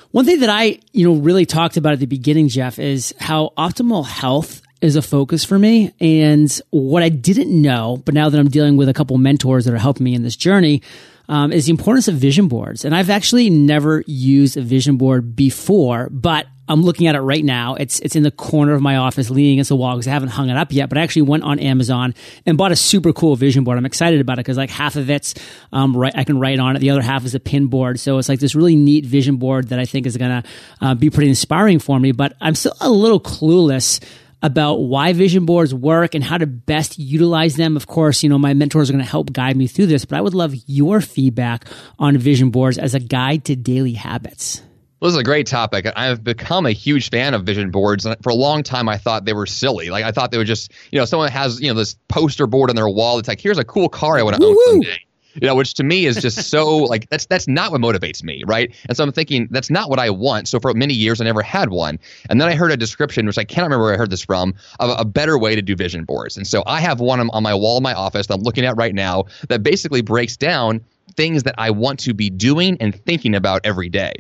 one 0.10 0.26
thing 0.26 0.40
that 0.40 0.50
I, 0.50 0.80
you 0.92 1.06
know, 1.06 1.20
really 1.20 1.46
talked 1.46 1.78
about 1.78 1.94
at 1.94 2.00
the 2.00 2.08
beginning, 2.08 2.48
Jeff, 2.48 2.80
is 2.80 3.14
how 3.20 3.54
optimal 3.58 4.08
health 4.08 4.64
is 4.82 4.96
a 4.96 5.02
focus 5.02 5.44
for 5.44 5.58
me. 5.58 5.94
And 6.00 6.62
what 6.70 7.04
I 7.04 7.10
didn't 7.10 7.50
know, 7.50 8.02
but 8.06 8.14
now 8.14 8.30
that 8.30 8.40
I'm 8.40 8.50
dealing 8.50 8.78
with 8.78 8.90
a 8.90 8.94
couple 8.94 9.18
mentors 9.18 9.66
that 9.66 9.74
are 9.74 9.80
helping 9.80 10.04
me 10.04 10.14
in 10.14 10.24
this 10.24 10.36
journey, 10.36 10.82
um, 11.28 11.52
is 11.52 11.66
the 11.66 11.72
importance 11.72 12.08
of 12.08 12.16
vision 12.16 12.48
boards. 12.48 12.86
And 12.86 12.96
I've 12.96 13.10
actually 13.10 13.50
never 13.50 14.04
used 14.06 14.58
a 14.58 14.62
vision 14.62 14.98
board 14.98 15.36
before, 15.36 16.10
but 16.12 16.46
I'm 16.68 16.82
looking 16.82 17.08
at 17.08 17.16
it 17.16 17.22
right 17.22 17.44
now. 17.44 17.76
It's 17.76 18.00
it's 18.00 18.16
in 18.16 18.24
the 18.24 18.32
corner 18.32 18.74
of 18.74 18.82
my 18.82 18.98
office, 18.98 19.30
leaning 19.30 19.54
against 19.54 19.70
the 19.70 19.76
wall 19.76 19.96
because 19.96 20.08
I 20.08 20.12
haven't 20.12 20.30
hung 20.30 20.50
it 20.50 20.58
up 20.58 20.72
yet. 20.72 20.90
But 20.90 20.98
I 20.98 21.02
actually 21.02 21.24
went 21.24 21.44
on 21.44 21.60
Amazon 21.60 22.16
and 22.46 22.58
bought 22.58 22.72
a 22.72 22.76
super 22.76 23.14
cool 23.14 23.36
vision 23.36 23.64
board. 23.64 23.78
I'm 23.78 23.86
excited 23.86 24.20
about 24.20 24.40
it 24.40 24.46
because 24.46 24.58
like 24.58 24.72
half 24.72 24.96
of 24.96 25.10
it's 25.10 25.36
um, 25.72 25.96
right, 25.96 26.14
I 26.16 26.24
can 26.24 26.40
write 26.40 26.60
on 26.60 26.76
it. 26.76 26.80
The 26.80 26.90
other 26.90 27.04
half 27.04 27.24
is 27.24 27.36
a 27.36 27.40
pin 27.40 27.68
board. 27.68 28.00
So 28.00 28.18
it's 28.18 28.30
like 28.30 28.40
this 28.40 28.56
really 28.56 28.76
neat 28.76 29.06
vision 29.06 29.38
board 29.38 29.70
that 29.70 29.80
I 29.80 29.86
think 29.86 30.08
is 30.08 30.16
to 30.16 30.44
uh, 30.82 30.96
be 30.96 31.10
pretty 31.12 31.30
inspiring 31.30 31.80
for 31.80 32.00
me. 32.00 32.12
But 32.12 32.36
I'm 32.42 32.56
still 32.56 32.76
a 32.82 32.90
little 32.90 33.20
clueless 33.20 34.04
about 34.42 34.76
why 34.76 35.14
vision 35.14 35.46
boards 35.46 35.74
work 35.74 36.16
and 36.16 36.24
how 36.24 36.38
to 36.38 36.46
best 36.46 37.00
utilize 37.00 37.56
them. 37.56 37.76
Of 37.76 37.88
course, 37.88 38.24
you 38.24 38.30
know, 38.30 38.38
my 38.38 38.54
mentors 38.54 38.90
are 38.90 38.94
going 38.94 39.04
to 39.04 39.10
help 39.10 39.34
guide 39.34 39.58
me 39.58 39.68
through 39.68 39.88
this, 39.88 40.06
but 40.06 40.18
I 40.18 40.22
would 40.22 40.34
love 40.34 40.54
your 40.68 41.02
feedback 41.02 41.66
on 42.00 42.18
vision 42.18 42.52
boards 42.52 42.78
as 42.78 42.94
a 42.94 43.00
guide 43.00 43.46
to 43.46 43.56
daily 43.56 43.94
habits. 43.94 44.62
Well, 45.00 45.10
this 45.10 45.16
is 45.16 45.22
a 45.22 45.24
great 45.24 45.48
topic. 45.48 45.86
I've 45.96 46.24
become 46.24 46.66
a 46.66 46.72
huge 46.72 47.10
fan 47.10 47.34
of 47.34 47.44
vision 47.44 47.70
boards. 47.70 48.06
And 48.06 48.16
for 48.24 48.30
a 48.30 48.36
long 48.36 48.64
time, 48.64 48.88
I 48.88 48.98
thought 48.98 49.26
they 49.26 49.34
were 49.34 49.46
silly. 49.46 49.90
Like, 49.90 50.06
I 50.06 50.12
thought 50.12 50.32
they 50.32 50.38
were 50.38 50.46
just, 50.46 50.72
you 50.92 51.00
know, 51.00 51.06
someone 51.06 51.30
has, 51.32 51.60
you 51.60 51.68
know, 51.68 51.74
this 51.74 51.96
poster 52.08 52.48
board 52.48 52.70
on 52.70 52.76
their 52.76 52.88
wall. 52.88 53.20
It's 53.20 53.28
like, 53.28 53.42
here's 53.42 53.58
a 53.58 53.66
cool 53.66 53.90
car 53.90 54.18
I 54.18 54.24
want 54.24 54.38
to 54.38 54.46
own 54.46 54.56
someday 54.66 55.05
you 55.36 55.48
know, 55.48 55.56
which 55.56 55.74
to 55.76 55.84
me 55.84 56.06
is 56.06 56.18
just 56.18 56.50
so 56.50 56.78
like 56.94 57.10
that's 57.10 57.26
that's 57.26 57.48
not 57.48 57.72
what 57.72 57.82
motivates 57.82 58.24
me, 58.24 58.44
right? 58.46 58.74
And 58.88 58.98
so 58.98 59.04
I'm 59.04 59.12
thinking 59.12 59.48
that's 59.52 59.70
not 59.70 59.90
what 59.90 60.00
I 60.00 60.10
want. 60.10 60.48
So 60.48 60.60
for 60.60 60.74
many 60.74 60.94
years 60.94 61.22
I 61.22 61.26
never 61.26 61.42
had 61.42 61.70
one, 61.70 62.00
and 62.30 62.40
then 62.42 62.48
I 62.48 62.56
heard 62.56 62.72
a 62.72 62.78
description, 62.78 63.26
which 63.26 63.38
I 63.38 63.44
can't 63.44 63.66
remember 63.66 63.86
where 63.86 63.94
I 63.94 63.98
heard 63.98 64.10
this 64.10 64.24
from, 64.24 64.54
of 64.80 65.00
a 65.00 65.06
better 65.06 65.38
way 65.38 65.56
to 65.56 65.62
do 65.62 65.76
vision 65.76 66.06
boards. 66.06 66.38
And 66.38 66.48
so 66.48 66.64
I 66.66 66.80
have 66.82 67.00
one 67.00 67.20
on 67.30 67.44
my 67.44 67.54
wall 67.54 67.78
in 67.78 67.84
my 67.84 67.94
office 67.94 68.28
that 68.28 68.34
I'm 68.34 68.42
looking 68.42 68.66
at 68.66 68.76
right 68.78 68.94
now 68.94 69.26
that 69.50 69.64
basically 69.64 70.02
breaks 70.02 70.38
down 70.38 70.82
things 71.16 71.44
that 71.44 71.56
I 71.58 71.70
want 71.72 72.00
to 72.02 72.14
be 72.14 72.30
doing 72.30 72.78
and 72.80 72.96
thinking 73.06 73.36
about 73.36 73.62
every 73.64 73.90
day. 73.90 74.14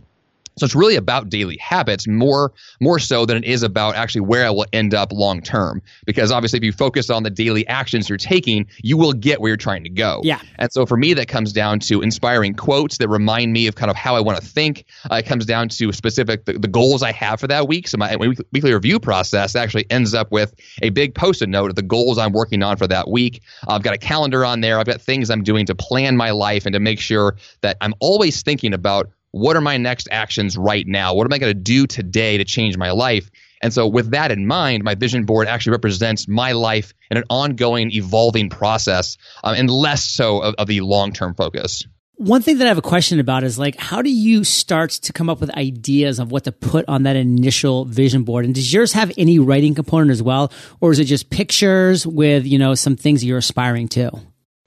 So 0.57 0.65
it's 0.65 0.75
really 0.75 0.95
about 0.95 1.29
daily 1.29 1.57
habits 1.57 2.07
more 2.07 2.53
more 2.79 3.00
so 3.00 3.25
than 3.25 3.38
it 3.38 3.43
is 3.45 3.63
about 3.63 3.95
actually 3.95 4.21
where 4.21 4.45
I 4.45 4.50
will 4.50 4.65
end 4.71 4.93
up 4.93 5.12
long 5.12 5.41
term. 5.41 5.81
Because 6.05 6.31
obviously, 6.31 6.57
if 6.57 6.63
you 6.63 6.71
focus 6.71 7.09
on 7.09 7.24
the 7.24 7.29
daily 7.29 7.67
actions 7.67 8.07
you're 8.07 8.17
taking, 8.17 8.67
you 8.81 8.97
will 8.97 9.13
get 9.13 9.41
where 9.41 9.50
you're 9.50 9.57
trying 9.57 9.83
to 9.83 9.89
go. 9.89 10.21
Yeah. 10.24 10.39
And 10.57 10.71
so 10.71 10.85
for 10.85 10.97
me, 10.97 11.13
that 11.15 11.27
comes 11.27 11.51
down 11.51 11.79
to 11.81 12.01
inspiring 12.01 12.53
quotes 12.53 12.97
that 13.00 13.09
remind 13.09 13.51
me 13.51 13.67
of 13.67 13.75
kind 13.75 13.89
of 13.89 13.97
how 13.97 14.15
I 14.15 14.21
want 14.21 14.39
to 14.39 14.45
think. 14.45 14.85
Uh, 15.09 15.15
it 15.15 15.25
comes 15.25 15.45
down 15.45 15.69
to 15.69 15.91
specific 15.91 16.45
the, 16.45 16.53
the, 16.53 16.67
goals 16.67 17.03
I 17.03 17.12
have 17.13 17.39
for 17.39 17.47
that 17.47 17.67
week. 17.67 17.88
So 17.88 17.97
my 17.97 18.15
weekly 18.17 18.74
review 18.74 19.00
process 19.00 19.55
actually 19.55 19.85
ends 19.89 20.13
up 20.13 20.31
with 20.31 20.53
a 20.81 20.89
big 20.89 21.15
post-it 21.15 21.47
note 21.47 21.69
of 21.69 21.75
the 21.75 21.81
goals 21.81 22.17
I'm 22.17 22.33
working 22.33 22.63
on 22.63 22.75
for 22.77 22.88
that 22.88 23.09
week. 23.09 23.41
Uh, 23.67 23.74
I've 23.74 23.83
got 23.83 23.93
a 23.93 23.97
calendar 23.97 24.43
on 24.43 24.62
there. 24.62 24.79
I've 24.79 24.85
got 24.85 25.01
things 25.01 25.29
I'm 25.29 25.43
doing 25.43 25.65
to 25.67 25.75
plan 25.75 26.17
my 26.17 26.31
life 26.31 26.65
and 26.65 26.74
to 26.74 26.79
make 26.79 27.00
sure 27.00 27.35
that 27.62 27.77
I'm 27.81 27.93
always 28.00 28.41
thinking 28.41 28.74
about 28.74 29.09
what 29.35 29.57
are 29.57 29.61
my 29.61 29.75
next 29.75 30.07
actions 30.11 30.57
right 30.57 30.87
now? 30.87 31.13
What 31.13 31.27
am 31.27 31.33
I 31.33 31.39
going 31.39 31.53
to 31.53 31.59
do 31.59 31.87
today 31.87 32.37
to 32.37 32.45
change 32.45 32.77
my 32.77 32.91
life? 32.91 33.29
And 33.61 33.73
so, 33.73 33.85
with 33.85 34.11
that 34.11 34.31
in 34.31 34.47
mind, 34.47 34.85
my 34.85 34.95
vision 34.95 35.25
board 35.25 35.49
actually 35.49 35.73
represents 35.73 36.25
my 36.25 36.53
life 36.53 36.93
in 37.11 37.17
an 37.17 37.25
ongoing, 37.29 37.91
evolving 37.91 38.49
process, 38.49 39.17
um, 39.43 39.55
and 39.55 39.69
less 39.69 40.05
so 40.05 40.41
of, 40.41 40.55
of 40.57 40.67
the 40.67 40.79
long 40.79 41.11
term 41.11 41.35
focus. 41.35 41.83
One 42.15 42.41
thing 42.41 42.59
that 42.59 42.65
I 42.65 42.69
have 42.69 42.77
a 42.77 42.81
question 42.81 43.19
about 43.19 43.43
is 43.43 43.59
like, 43.59 43.75
how 43.75 44.01
do 44.01 44.09
you 44.09 44.45
start 44.45 44.91
to 44.91 45.11
come 45.11 45.29
up 45.29 45.41
with 45.41 45.49
ideas 45.49 46.19
of 46.19 46.31
what 46.31 46.45
to 46.45 46.53
put 46.53 46.85
on 46.87 47.03
that 47.03 47.17
initial 47.17 47.83
vision 47.83 48.23
board? 48.23 48.45
And 48.45 48.55
does 48.55 48.71
yours 48.71 48.93
have 48.93 49.11
any 49.17 49.37
writing 49.37 49.75
component 49.75 50.11
as 50.11 50.23
well? 50.23 50.49
Or 50.79 50.91
is 50.91 50.99
it 50.99 51.05
just 51.05 51.29
pictures 51.29 52.07
with, 52.07 52.45
you 52.45 52.57
know, 52.57 52.73
some 52.73 52.95
things 52.95 53.21
you're 53.21 53.39
aspiring 53.39 53.89
to? 53.89 54.11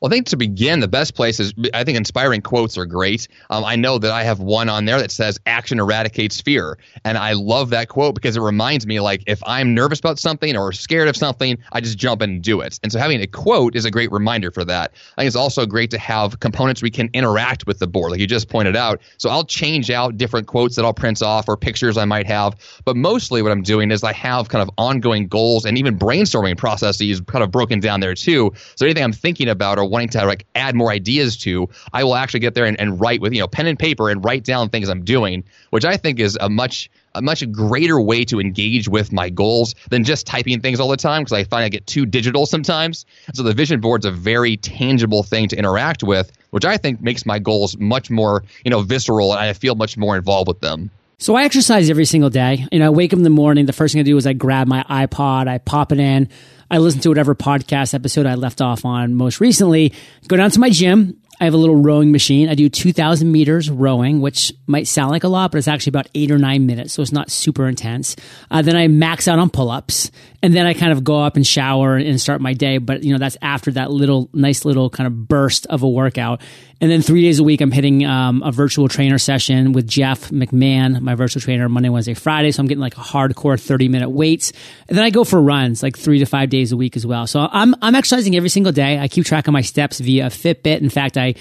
Well, 0.01 0.13
I 0.13 0.15
think 0.15 0.27
to 0.27 0.37
begin, 0.37 0.79
the 0.79 0.87
best 0.87 1.17
place 1.17 1.41
is 1.41 1.53
I 1.75 1.83
think 1.83 1.99
inspiring 1.99 2.41
quotes 2.41 2.79
are 2.79 2.87
great. 2.87 3.27
Um, 3.51 3.65
I 3.65 3.75
know 3.75 3.99
that 3.99 4.13
I 4.13 4.23
have 4.23 4.39
one 4.39 4.69
on 4.69 4.85
there 4.85 5.01
that 5.01 5.11
says 5.11 5.41
"action 5.45 5.81
eradicates 5.81 6.41
fear," 6.41 6.79
and 7.05 7.19
I 7.19 7.33
love 7.33 7.71
that 7.71 7.89
quote 7.89 8.15
because 8.15 8.37
it 8.37 8.41
reminds 8.41 8.87
me 8.87 9.01
like 9.01 9.25
if 9.27 9.43
I'm 9.45 9.75
nervous 9.75 9.99
about 9.99 10.21
something 10.21 10.57
or 10.57 10.73
scared 10.73 11.09
of 11.09 11.17
something, 11.17 11.59
I 11.73 11.81
just 11.81 11.99
jump 11.99 12.23
in 12.23 12.31
and 12.31 12.43
do 12.43 12.61
it. 12.61 12.79
And 12.85 12.93
so 12.93 13.01
having 13.01 13.21
a 13.21 13.27
quote 13.27 13.75
is 13.75 13.85
a 13.85 13.91
great 13.91 14.13
reminder 14.13 14.53
for 14.53 14.65
that. 14.67 14.93
I 15.17 15.23
think 15.23 15.27
it's 15.27 15.37
also 15.37 15.67
great 15.67 15.91
to 15.91 15.99
have 15.99 16.39
components 16.39 16.81
we 16.81 16.91
can 16.91 17.11
interact 17.13 17.67
with 17.67 17.81
the 17.81 17.89
board, 17.89 18.13
like 18.13 18.21
you 18.21 18.29
just 18.29 18.49
pointed 18.49 18.77
out. 18.77 19.01
So 19.17 19.31
I'll 19.31 19.45
change 19.45 19.91
out 19.91 20.17
different 20.17 20.47
quotes 20.47 20.77
that 20.77 20.85
I'll 20.85 20.95
print 20.95 21.23
off 21.23 21.49
or 21.49 21.57
pictures 21.57 21.97
I 21.97 22.05
might 22.05 22.29
have, 22.29 22.55
but 22.85 22.95
mostly 22.95 23.43
what 23.43 23.51
I'm 23.51 23.63
doing 23.63 23.91
is 23.91 24.05
I 24.05 24.13
have 24.13 24.49
kind 24.49 24.63
of 24.63 24.71
ongoing 24.79 25.27
goals 25.27 25.65
and 25.65 25.77
even 25.77 25.99
brainstorming 25.99 26.57
processes 26.57 27.21
kind 27.23 27.43
of 27.43 27.51
broken 27.51 27.81
down 27.81 27.99
there 27.99 28.15
too. 28.15 28.53
So 28.77 28.87
anything 28.87 29.03
I'm 29.03 29.13
thinking 29.13 29.49
about 29.49 29.79
or 29.79 29.88
wanting 29.91 30.11
to 30.11 30.25
like 30.25 30.47
add 30.55 30.75
more 30.75 30.91
ideas 30.91 31.37
to, 31.39 31.69
I 31.93 32.05
will 32.05 32.15
actually 32.15 32.41
get 32.41 32.55
there 32.55 32.65
and, 32.65 32.79
and 32.81 33.01
write 33.01 33.21
with 33.21 33.33
you 33.33 33.41
know 33.41 33.49
pen 33.49 33.67
and 33.67 33.79
paper 33.79 34.11
and 34.11 34.25
write 34.25 34.45
down 34.45 34.69
things 34.69 34.89
I'm 34.89 35.05
doing, 35.05 35.45
which 35.71 35.85
I 35.85 35.97
think 35.97 36.21
is 36.21 36.39
a 36.41 36.49
much 36.49 36.91
a 37.15 37.23
much 37.23 37.51
greater 37.51 38.01
way 38.01 38.25
to 38.27 38.41
engage 38.41 38.89
with 38.89 39.13
my 39.13 39.29
goals 39.29 39.75
than 39.91 40.05
just 40.05 40.27
typing 40.27 40.61
things 40.61 40.81
all 40.81 40.89
the 40.89 40.97
time 40.97 41.23
because 41.23 41.33
I 41.33 41.45
find 41.45 41.65
I 41.65 41.69
get 41.69 41.87
too 41.87 42.07
digital 42.07 42.47
sometimes. 42.47 43.07
So 43.35 43.43
the 43.43 43.55
vision 43.55 43.81
board's 43.81 44.07
a 44.07 44.11
very 44.11 44.57
tangible 44.57 45.23
thing 45.23 45.49
to 45.49 45.57
interact 45.57 46.03
with, 46.03 46.31
which 46.51 46.65
I 46.65 46.77
think 46.77 47.01
makes 47.01 47.27
my 47.27 47.39
goals 47.39 47.77
much 47.79 48.11
more, 48.11 48.45
you 48.65 48.71
know, 48.71 48.81
visceral 48.81 49.33
and 49.33 49.41
I 49.41 49.53
feel 49.53 49.75
much 49.75 49.97
more 49.97 50.17
involved 50.17 50.49
with 50.49 50.61
them. 50.61 50.91
So 51.21 51.35
I 51.35 51.43
exercise 51.43 51.91
every 51.91 52.05
single 52.05 52.31
day. 52.31 52.65
You 52.71 52.79
know, 52.79 52.87
I 52.87 52.91
wake 52.91 53.13
up 53.13 53.17
in 53.17 53.25
the 53.25 53.31
morning. 53.31 53.67
The 53.67 53.73
first 53.73 53.93
thing 53.93 54.01
I 54.01 54.05
do 54.05 54.17
is 54.17 54.27
I 54.27 54.35
grab 54.35 54.69
my 54.69 54.85
iPod, 54.85 55.49
I 55.49 55.59
pop 55.59 55.91
it 55.91 55.99
in, 55.99 56.29
I 56.71 56.79
listen 56.79 57.01
to 57.01 57.09
whatever 57.09 57.35
podcast 57.35 57.95
episode 57.95 58.27
I 58.27 58.35
left 58.35 58.61
off 58.61 58.85
on 58.85 59.15
most 59.15 59.41
recently, 59.41 59.93
go 60.27 60.37
down 60.37 60.51
to 60.51 60.61
my 60.61 60.71
gym. 60.71 61.21
I 61.41 61.45
have 61.45 61.55
a 61.55 61.59
little 61.59 61.77
rowing 61.77 62.11
machine. 62.11 62.49
I 62.49 62.55
do 62.55 62.69
2,000 62.69 63.31
meters 63.31 63.71
rowing, 63.71 64.21
which 64.21 64.53
might 64.67 64.89
sound 64.89 65.13
like 65.13 65.23
a 65.23 65.29
lot, 65.29 65.53
but 65.53 65.59
it's 65.59 65.69
actually 65.69 65.93
about 65.93 66.09
eight 66.15 66.33
or 66.33 66.39
nine 66.39 66.67
minutes. 66.67 66.93
So 66.93 67.01
it's 67.01 67.13
not 67.13 67.31
super 67.31 67.69
intense. 67.69 68.17
Uh, 68.51 68.61
then 68.61 68.77
I 68.77 68.89
max 68.89 69.29
out 69.29 69.39
on 69.39 69.49
pull 69.49 69.71
ups 69.71 70.11
and 70.41 70.55
then 70.55 70.67
I 70.67 70.75
kind 70.75 70.93
of 70.93 71.03
go 71.03 71.21
up 71.21 71.35
and 71.35 71.45
shower 71.45 71.97
and 71.97 72.21
start 72.21 72.41
my 72.41 72.53
day. 72.53 72.79
But, 72.79 73.03
you 73.03 73.13
know, 73.13 73.19
that's 73.19 73.37
after 73.43 73.73
that 73.73 73.91
little, 73.91 74.31
nice 74.33 74.65
little 74.65 74.89
kind 74.89 75.07
of 75.07 75.29
burst 75.29 75.67
of 75.67 75.83
a 75.83 75.89
workout. 75.89 76.41
And 76.81 76.89
then 76.89 77.03
three 77.03 77.23
days 77.23 77.41
a 77.41 77.45
week, 77.45 77.61
I'm 77.61 77.73
hitting 77.73 78.07
um, 78.07 78.43
a 78.45 78.53
virtual 78.53 78.87
trainer 78.87 79.19
session 79.19 79.73
with 79.73 79.89
Jeff 79.89 80.31
McMahon, 80.31 81.01
my 81.01 81.17
virtual 81.17 81.41
trainer, 81.41 81.69
Monday, 81.69 81.89
Wednesday, 81.89 82.15
Friday. 82.15 82.53
So 82.53 82.61
I'm 82.61 82.69
getting 82.69 82.81
like 82.81 82.97
a 82.97 83.01
hardcore 83.01 83.61
30 83.61 83.89
minute 83.89 84.11
weights. 84.11 84.53
And 84.89 84.97
then 84.97 85.05
I 85.05 85.11
go 85.11 85.25
for 85.25 85.43
runs 85.43 85.83
like 85.83 85.99
three 85.99 86.21
to 86.21 86.25
five 86.25 86.51
days 86.51 86.71
a 86.71 86.77
week 86.77 86.97
as 86.97 87.05
well. 87.05 87.27
So 87.27 87.49
I'm, 87.51 87.75
I'm 87.83 87.97
exercising 87.97 88.37
every 88.37 88.49
single 88.49 88.73
day. 88.73 88.99
I 88.99 89.09
keep 89.09 89.25
track 89.25 89.49
of 89.49 89.53
my 89.53 89.63
steps 89.63 89.99
via 89.99 90.27
Fitbit. 90.27 90.81
In 90.81 90.91
fact, 90.91 91.17
I 91.17 91.35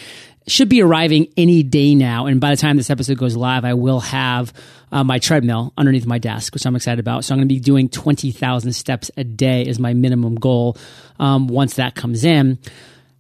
should 0.48 0.70
be 0.70 0.82
arriving 0.82 1.27
any 1.36 1.63
day 1.63 1.94
now. 1.94 2.25
And 2.25 2.39
by 2.39 2.51
the 2.51 2.58
time 2.58 2.77
this 2.77 2.89
episode 2.89 3.18
goes 3.18 3.36
live, 3.36 3.66
I 3.66 3.74
will 3.74 4.00
have 4.00 4.54
uh, 4.92 5.04
my 5.04 5.20
treadmill 5.20 5.74
underneath 5.77 6.06
my 6.06 6.18
desk, 6.18 6.54
which 6.54 6.66
I'm 6.66 6.75
excited 6.75 7.00
about. 7.00 7.25
So 7.25 7.34
I'm 7.34 7.39
going 7.39 7.50
to 7.50 7.54
be 7.54 7.60
doing 7.60 7.89
20,000 7.89 8.74
steps 8.74 9.12
a 9.18 9.24
day 9.24 9.63
is 9.63 9.80
my 9.80 9.94
minimum 9.94 10.36
goal 10.36 10.77
um, 11.20 11.48
once 11.48 11.75
that 11.75 11.96
comes 11.96 12.24
in. 12.24 12.58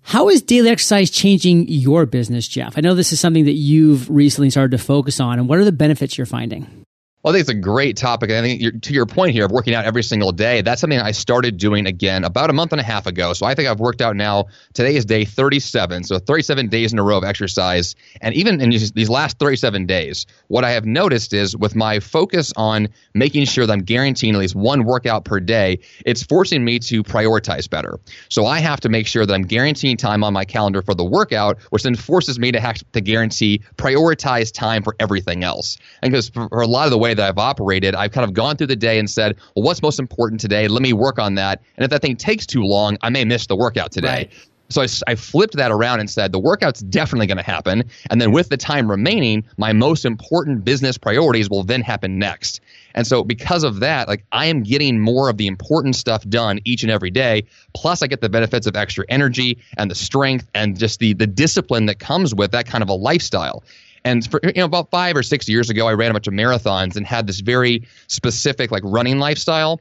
How 0.03 0.29
is 0.29 0.41
daily 0.41 0.69
exercise 0.69 1.09
changing 1.09 1.67
your 1.67 2.05
business, 2.05 2.47
Jeff? 2.47 2.77
I 2.77 2.81
know 2.81 2.95
this 2.95 3.11
is 3.11 3.19
something 3.19 3.43
that 3.43 3.51
you've 3.51 4.09
recently 4.09 4.49
started 4.49 4.71
to 4.71 4.81
focus 4.81 5.19
on, 5.19 5.37
and 5.37 5.49
what 5.49 5.59
are 5.59 5.65
the 5.65 5.73
benefits 5.73 6.17
you're 6.17 6.25
finding? 6.25 6.85
Well, 7.23 7.33
I 7.33 7.37
think 7.37 7.41
it's 7.41 7.49
a 7.49 7.55
great 7.55 7.97
topic. 7.97 8.29
And 8.29 8.37
I 8.37 8.41
think 8.41 8.83
to 8.83 8.93
your 8.93 9.07
point 9.07 9.31
here 9.31 9.45
of 9.45 9.51
working 9.51 9.73
out 9.73 9.85
every 9.85 10.03
single 10.03 10.31
day, 10.31 10.61
that's 10.61 10.79
something 10.79 10.99
I 10.99 11.11
started 11.11 11.57
doing 11.57 11.87
again 11.87 12.23
about 12.23 12.51
a 12.51 12.53
month 12.53 12.73
and 12.73 12.79
a 12.79 12.83
half 12.83 13.07
ago. 13.07 13.33
So 13.33 13.45
I 13.45 13.55
think 13.55 13.67
I've 13.67 13.79
worked 13.79 14.01
out 14.01 14.15
now. 14.15 14.45
Today 14.73 14.95
is 14.95 15.03
day 15.03 15.25
37, 15.25 16.03
so 16.03 16.19
37 16.19 16.67
days 16.69 16.93
in 16.93 16.99
a 16.99 17.03
row 17.03 17.17
of 17.17 17.23
exercise. 17.23 17.95
And 18.21 18.35
even 18.35 18.61
in 18.61 18.69
these 18.69 19.09
last 19.09 19.39
37 19.39 19.87
days, 19.87 20.27
what 20.47 20.63
I 20.63 20.71
have 20.71 20.85
noticed 20.85 21.33
is 21.33 21.57
with 21.57 21.75
my 21.75 21.99
focus 21.99 22.53
on 22.55 22.89
making 23.15 23.45
sure 23.45 23.65
that 23.65 23.73
I'm 23.73 23.83
guaranteeing 23.83 24.35
at 24.35 24.39
least 24.39 24.55
one 24.55 24.85
workout 24.85 25.25
per 25.25 25.39
day, 25.39 25.79
it's 26.05 26.21
forcing 26.21 26.63
me 26.63 26.77
to 26.79 27.03
prioritize 27.03 27.67
better. 27.67 27.99
So 28.29 28.45
I 28.45 28.59
have 28.59 28.79
to 28.81 28.89
make 28.89 29.07
sure 29.07 29.25
that 29.25 29.33
I'm 29.33 29.41
guaranteeing 29.41 29.97
time 29.97 30.23
on 30.23 30.33
my 30.33 30.45
calendar 30.45 30.83
for 30.83 30.93
the 30.93 31.03
workout, 31.03 31.59
which 31.71 31.81
then 31.81 31.95
forces 31.95 32.37
me 32.37 32.51
to 32.51 32.59
have 32.59 32.75
to 32.91 33.01
guarantee 33.01 33.63
prioritize 33.75 34.53
time 34.53 34.83
for 34.83 34.95
everything 34.99 35.43
else. 35.43 35.77
And 36.03 36.11
because 36.11 36.29
for, 36.29 36.47
a 36.51 36.67
lot 36.67 36.85
of 36.85 36.91
the 36.91 37.06
way 37.07 37.13
that 37.13 37.27
I've 37.27 37.37
operated, 37.37 37.95
I've 37.95 38.11
kind 38.11 38.25
of 38.25 38.33
gone 38.33 38.57
through 38.57 38.67
the 38.67 38.75
day 38.75 38.99
and 38.99 39.09
said, 39.09 39.37
well, 39.55 39.63
what's 39.63 39.81
most 39.81 39.99
important 39.99 40.41
today? 40.41 40.67
Let 40.67 40.81
me 40.81 40.93
work 40.93 41.19
on 41.19 41.35
that. 41.35 41.61
And 41.77 41.83
if 41.83 41.89
that 41.91 42.01
thing 42.01 42.15
takes 42.15 42.45
too 42.45 42.63
long, 42.63 42.97
I 43.01 43.09
may 43.09 43.25
miss 43.25 43.47
the 43.47 43.55
workout 43.55 43.91
today. 43.91 44.07
Right. 44.07 44.33
So 44.69 44.81
I, 44.81 44.87
I, 45.07 45.15
flipped 45.15 45.55
that 45.55 45.71
around 45.71 46.01
and 46.01 46.09
said 46.09 46.33
the 46.33 46.39
workout's 46.39 46.81
definitely 46.81 47.27
going 47.27 47.37
to 47.37 47.43
happen. 47.43 47.85
And 48.09 48.19
then 48.19 48.33
with 48.33 48.49
the 48.49 48.57
time 48.57 48.91
remaining, 48.91 49.45
my 49.55 49.71
most 49.71 50.03
important 50.03 50.65
business 50.65 50.97
priorities 50.97 51.49
will 51.49 51.63
then 51.63 51.81
happen 51.81 52.19
next. 52.19 52.59
And 52.93 53.07
so 53.07 53.23
because 53.23 53.63
of 53.63 53.79
that, 53.79 54.09
like 54.09 54.25
I 54.33 54.47
am 54.47 54.63
getting 54.63 54.99
more 54.99 55.29
of 55.29 55.37
the 55.37 55.47
important 55.47 55.95
stuff 55.95 56.27
done 56.27 56.59
each 56.65 56.83
and 56.83 56.91
every 56.91 57.11
day. 57.11 57.45
Plus 57.73 58.01
I 58.01 58.07
get 58.07 58.19
the 58.19 58.27
benefits 58.27 58.67
of 58.67 58.75
extra 58.75 59.05
energy 59.07 59.59
and 59.77 59.89
the 59.89 59.95
strength 59.95 60.49
and 60.53 60.77
just 60.77 60.99
the 60.99 61.13
the 61.13 61.27
discipline 61.27 61.85
that 61.85 61.99
comes 61.99 62.35
with 62.35 62.51
that 62.51 62.65
kind 62.65 62.81
of 62.81 62.89
a 62.89 62.93
lifestyle. 62.93 63.63
And 64.03 64.29
for, 64.29 64.39
you 64.43 64.53
know, 64.55 64.65
about 64.65 64.89
five 64.89 65.15
or 65.15 65.23
six 65.23 65.49
years 65.49 65.69
ago, 65.69 65.87
I 65.87 65.93
ran 65.93 66.11
a 66.11 66.13
bunch 66.13 66.27
of 66.27 66.33
marathons 66.33 66.95
and 66.95 67.05
had 67.05 67.27
this 67.27 67.39
very 67.39 67.87
specific 68.07 68.71
like 68.71 68.83
running 68.85 69.19
lifestyle. 69.19 69.79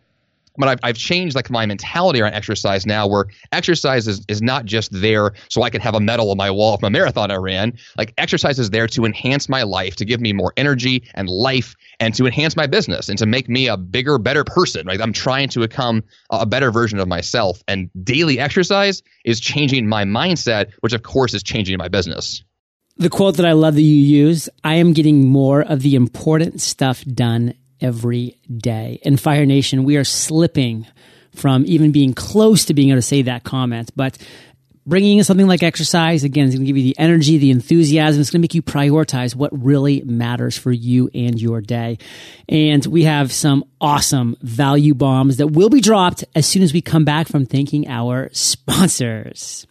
But 0.59 0.69
I've, 0.69 0.79
I've 0.83 0.97
changed 0.97 1.37
like 1.37 1.51
my 1.51 1.67
mentality 1.67 2.21
around 2.21 2.33
exercise 2.33 2.87
now, 2.87 3.07
where 3.07 3.27
exercise 3.53 4.09
is, 4.09 4.25
is 4.29 4.41
not 4.41 4.65
just 4.65 4.91
there 4.91 5.33
so 5.51 5.63
I 5.63 5.71
can 5.71 5.81
have 5.81 5.95
a 5.95 6.01
medal 6.01 6.31
on 6.31 6.37
my 6.37 6.51
wall 6.51 6.79
from 6.79 6.87
a 6.87 6.91
marathon 6.91 7.31
I 7.31 7.37
ran. 7.37 7.77
Like 7.99 8.15
exercise 8.17 8.59
is 8.59 8.71
there 8.71 8.87
to 8.89 9.05
enhance 9.05 9.49
my 9.49 9.65
life, 9.65 9.97
to 9.97 10.05
give 10.05 10.21
me 10.21 10.33
more 10.33 10.53
energy 10.57 11.05
and 11.15 11.29
life, 11.29 11.75
and 12.01 12.15
to 12.15 12.27
enhance 12.27 12.57
my 12.57 12.67
business 12.67 13.09
and 13.09 13.19
to 13.19 13.27
make 13.27 13.49
me 13.49 13.69
a 13.69 13.77
bigger, 13.77 14.19
better 14.19 14.45
person. 14.45 14.87
Right? 14.87 15.01
I'm 15.01 15.13
trying 15.13 15.51
to 15.51 15.61
become 15.61 16.03
a 16.31 16.47
better 16.47 16.71
version 16.71 16.99
of 16.99 17.09
myself, 17.09 17.63
and 17.69 17.91
daily 18.03 18.39
exercise 18.39 19.03
is 19.25 19.41
changing 19.41 19.87
my 19.87 20.05
mindset, 20.05 20.73
which 20.81 20.95
of 20.95 21.03
course 21.03 21.35
is 21.35 21.43
changing 21.43 21.77
my 21.77 21.89
business. 21.89 22.43
The 22.99 23.11
quote 23.11 23.37
that 23.37 23.47
I 23.47 23.53
love 23.53 23.75
that 23.75 23.83
you 23.83 23.95
use 23.95 24.49
I 24.65 24.77
am 24.77 24.95
getting 24.95 25.29
more 25.29 25.63
of 25.63 25.83
the 25.83 25.97
important 25.97 26.61
stuff 26.63 27.05
done 27.05 27.55
every 27.81 28.39
day. 28.51 29.01
In 29.03 29.19
Fire 29.19 29.45
Nation, 29.45 29.85
we 29.85 29.97
are 29.97 30.05
slipping 30.05 30.87
from 31.35 31.65
even 31.67 31.93
being 31.93 32.15
close 32.15 32.65
to 32.65 32.75
being 32.75 32.89
able 32.89 32.99
to 32.99 33.03
say 33.03 33.21
that 33.23 33.45
comment. 33.45 33.91
But 33.95 34.17
bringing 34.87 35.19
in 35.19 35.25
something 35.25 35.47
like 35.47 35.63
exercise, 35.63 36.25
again, 36.25 36.49
is 36.49 36.55
going 36.55 36.65
to 36.65 36.67
give 36.67 36.79
you 36.79 36.85
the 36.85 36.99
energy, 36.99 37.37
the 37.37 37.51
enthusiasm. 37.51 38.19
It's 38.19 38.31
going 38.31 38.41
to 38.41 38.45
make 38.45 38.55
you 38.55 38.63
prioritize 38.63 39.35
what 39.35 39.51
really 39.53 40.01
matters 40.03 40.57
for 40.57 40.73
you 40.73 41.11
and 41.15 41.39
your 41.39 41.61
day. 41.61 41.99
And 42.49 42.87
we 42.87 43.03
have 43.03 43.31
some 43.31 43.65
awesome 43.79 44.37
value 44.41 44.95
bombs 44.95 45.37
that 45.37 45.49
will 45.49 45.69
be 45.69 45.83
dropped 45.83 46.25
as 46.35 46.47
soon 46.47 46.63
as 46.63 46.73
we 46.73 46.81
come 46.81 47.05
back 47.05 47.29
from 47.29 47.45
thanking 47.45 47.89
our 47.89 48.31
sponsors. 48.33 49.67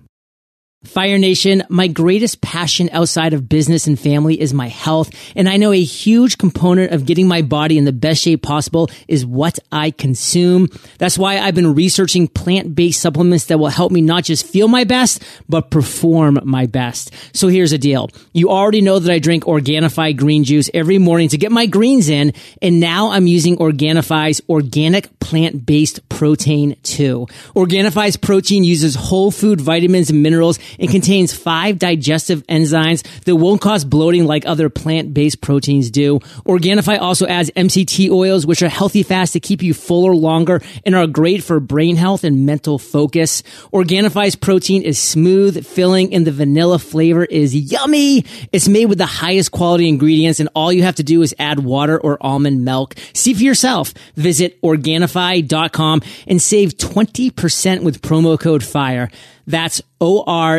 Fire 0.86 1.18
Nation, 1.18 1.62
my 1.68 1.86
greatest 1.86 2.40
passion 2.40 2.88
outside 2.92 3.32
of 3.32 3.48
business 3.48 3.86
and 3.86 3.98
family 3.98 4.40
is 4.40 4.54
my 4.54 4.68
health. 4.68 5.10
And 5.34 5.48
I 5.48 5.56
know 5.56 5.72
a 5.72 5.82
huge 5.82 6.38
component 6.38 6.92
of 6.92 7.06
getting 7.06 7.28
my 7.28 7.42
body 7.42 7.78
in 7.78 7.84
the 7.84 7.92
best 7.92 8.22
shape 8.22 8.42
possible 8.42 8.88
is 9.08 9.26
what 9.26 9.58
I 9.70 9.90
consume. 9.90 10.68
That's 10.98 11.18
why 11.18 11.38
I've 11.38 11.54
been 11.54 11.74
researching 11.74 12.28
plant-based 12.28 13.00
supplements 13.00 13.46
that 13.46 13.58
will 13.58 13.68
help 13.68 13.92
me 13.92 14.00
not 14.00 14.24
just 14.24 14.46
feel 14.46 14.68
my 14.68 14.84
best, 14.84 15.22
but 15.48 15.70
perform 15.70 16.38
my 16.44 16.66
best. 16.66 17.12
So 17.32 17.48
here's 17.48 17.72
the 17.72 17.78
deal. 17.78 18.10
You 18.32 18.50
already 18.50 18.80
know 18.80 18.98
that 18.98 19.12
I 19.12 19.18
drink 19.18 19.44
Organifi 19.44 20.16
green 20.16 20.44
juice 20.44 20.70
every 20.72 20.98
morning 20.98 21.28
to 21.30 21.38
get 21.38 21.52
my 21.52 21.66
greens 21.66 22.08
in. 22.08 22.32
And 22.62 22.80
now 22.80 23.10
I'm 23.10 23.26
using 23.26 23.56
Organifi's 23.56 24.40
organic 24.48 25.18
plant-based 25.18 26.08
protein 26.08 26.76
too. 26.82 27.26
Organifi's 27.54 28.16
protein 28.16 28.64
uses 28.64 28.94
whole 28.94 29.30
food 29.30 29.60
vitamins 29.60 30.10
and 30.10 30.22
minerals 30.22 30.58
it 30.78 30.90
contains 30.90 31.34
five 31.34 31.78
digestive 31.78 32.46
enzymes 32.46 33.02
that 33.24 33.36
won't 33.36 33.60
cause 33.60 33.84
bloating 33.84 34.26
like 34.26 34.46
other 34.46 34.68
plant-based 34.68 35.40
proteins 35.40 35.90
do. 35.90 36.18
Organifi 36.46 37.00
also 37.00 37.26
adds 37.26 37.50
MCT 37.50 38.10
oils, 38.10 38.46
which 38.46 38.62
are 38.62 38.68
healthy 38.68 39.02
fats 39.02 39.32
to 39.32 39.40
keep 39.40 39.62
you 39.62 39.74
fuller 39.74 40.14
longer 40.14 40.60
and 40.84 40.94
are 40.94 41.06
great 41.06 41.42
for 41.42 41.60
brain 41.60 41.96
health 41.96 42.24
and 42.24 42.46
mental 42.46 42.78
focus. 42.78 43.42
Organifi's 43.72 44.36
protein 44.36 44.82
is 44.82 44.98
smooth, 44.98 45.66
filling, 45.66 46.14
and 46.14 46.26
the 46.26 46.32
vanilla 46.32 46.78
flavor 46.78 47.24
is 47.24 47.54
yummy. 47.54 48.24
It's 48.52 48.68
made 48.68 48.86
with 48.86 48.98
the 48.98 49.06
highest 49.06 49.52
quality 49.52 49.88
ingredients, 49.88 50.40
and 50.40 50.48
all 50.54 50.72
you 50.72 50.82
have 50.82 50.96
to 50.96 51.02
do 51.02 51.22
is 51.22 51.34
add 51.38 51.60
water 51.60 51.98
or 51.98 52.18
almond 52.20 52.64
milk. 52.64 52.94
See 53.12 53.34
for 53.34 53.42
yourself. 53.42 53.94
Visit 54.14 54.60
Organifi.com 54.62 56.02
and 56.26 56.40
save 56.40 56.76
20% 56.76 57.82
with 57.82 58.02
promo 58.02 58.38
code 58.38 58.64
FIRE. 58.64 59.10
That's 59.46 59.80
O-R-G-A-N-I-F-I 60.00 60.58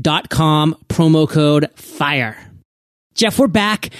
dot 0.00 0.28
com, 0.28 0.76
promo 0.88 1.28
code 1.28 1.70
FIRE. 1.76 2.36
Jeff, 3.14 3.38
we're 3.38 3.46
back. 3.46 3.90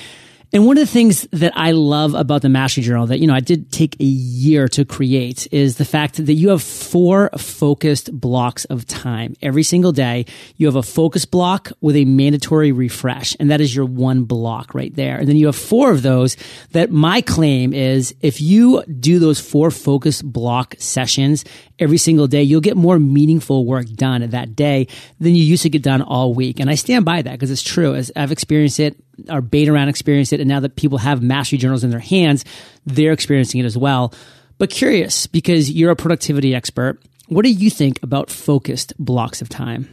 And 0.54 0.66
one 0.66 0.78
of 0.78 0.82
the 0.82 0.92
things 0.92 1.26
that 1.32 1.52
I 1.56 1.72
love 1.72 2.14
about 2.14 2.42
the 2.42 2.48
Mastery 2.48 2.84
Journal 2.84 3.08
that, 3.08 3.18
you 3.18 3.26
know, 3.26 3.34
I 3.34 3.40
did 3.40 3.72
take 3.72 3.98
a 3.98 4.04
year 4.04 4.68
to 4.68 4.84
create 4.84 5.48
is 5.50 5.78
the 5.78 5.84
fact 5.84 6.24
that 6.24 6.32
you 6.32 6.50
have 6.50 6.62
four 6.62 7.28
focused 7.36 8.12
blocks 8.12 8.64
of 8.66 8.86
time. 8.86 9.34
Every 9.42 9.64
single 9.64 9.90
day, 9.90 10.26
you 10.56 10.68
have 10.68 10.76
a 10.76 10.82
focus 10.84 11.24
block 11.24 11.72
with 11.80 11.96
a 11.96 12.04
mandatory 12.04 12.70
refresh. 12.70 13.34
And 13.40 13.50
that 13.50 13.60
is 13.60 13.74
your 13.74 13.84
one 13.84 14.26
block 14.26 14.76
right 14.76 14.94
there. 14.94 15.18
And 15.18 15.28
then 15.28 15.34
you 15.34 15.46
have 15.46 15.56
four 15.56 15.90
of 15.90 16.02
those 16.02 16.36
that 16.70 16.92
my 16.92 17.20
claim 17.20 17.74
is 17.74 18.14
if 18.20 18.40
you 18.40 18.84
do 18.84 19.18
those 19.18 19.40
four 19.40 19.72
focus 19.72 20.22
block 20.22 20.76
sessions 20.78 21.44
every 21.80 21.98
single 21.98 22.28
day, 22.28 22.44
you'll 22.44 22.60
get 22.60 22.76
more 22.76 23.00
meaningful 23.00 23.66
work 23.66 23.86
done 23.86 24.30
that 24.30 24.54
day 24.54 24.86
than 25.18 25.34
you 25.34 25.42
used 25.42 25.64
to 25.64 25.68
get 25.68 25.82
done 25.82 26.00
all 26.00 26.32
week. 26.32 26.60
And 26.60 26.70
I 26.70 26.76
stand 26.76 27.04
by 27.04 27.22
that 27.22 27.32
because 27.32 27.50
it's 27.50 27.60
true. 27.60 27.96
As 27.96 28.12
I've 28.14 28.30
experienced 28.30 28.78
it, 28.78 29.03
our 29.28 29.40
beta 29.40 29.72
round 29.72 29.90
experienced 29.90 30.32
it, 30.32 30.40
and 30.40 30.48
now 30.48 30.60
that 30.60 30.76
people 30.76 30.98
have 30.98 31.22
mastery 31.22 31.58
journals 31.58 31.84
in 31.84 31.90
their 31.90 32.00
hands, 32.00 32.44
they're 32.86 33.12
experiencing 33.12 33.60
it 33.60 33.64
as 33.66 33.76
well. 33.76 34.12
But 34.58 34.70
curious, 34.70 35.26
because 35.26 35.70
you're 35.70 35.90
a 35.90 35.96
productivity 35.96 36.54
expert, 36.54 37.00
what 37.28 37.44
do 37.44 37.50
you 37.50 37.70
think 37.70 38.02
about 38.02 38.30
focused 38.30 38.92
blocks 38.98 39.42
of 39.42 39.48
time? 39.48 39.88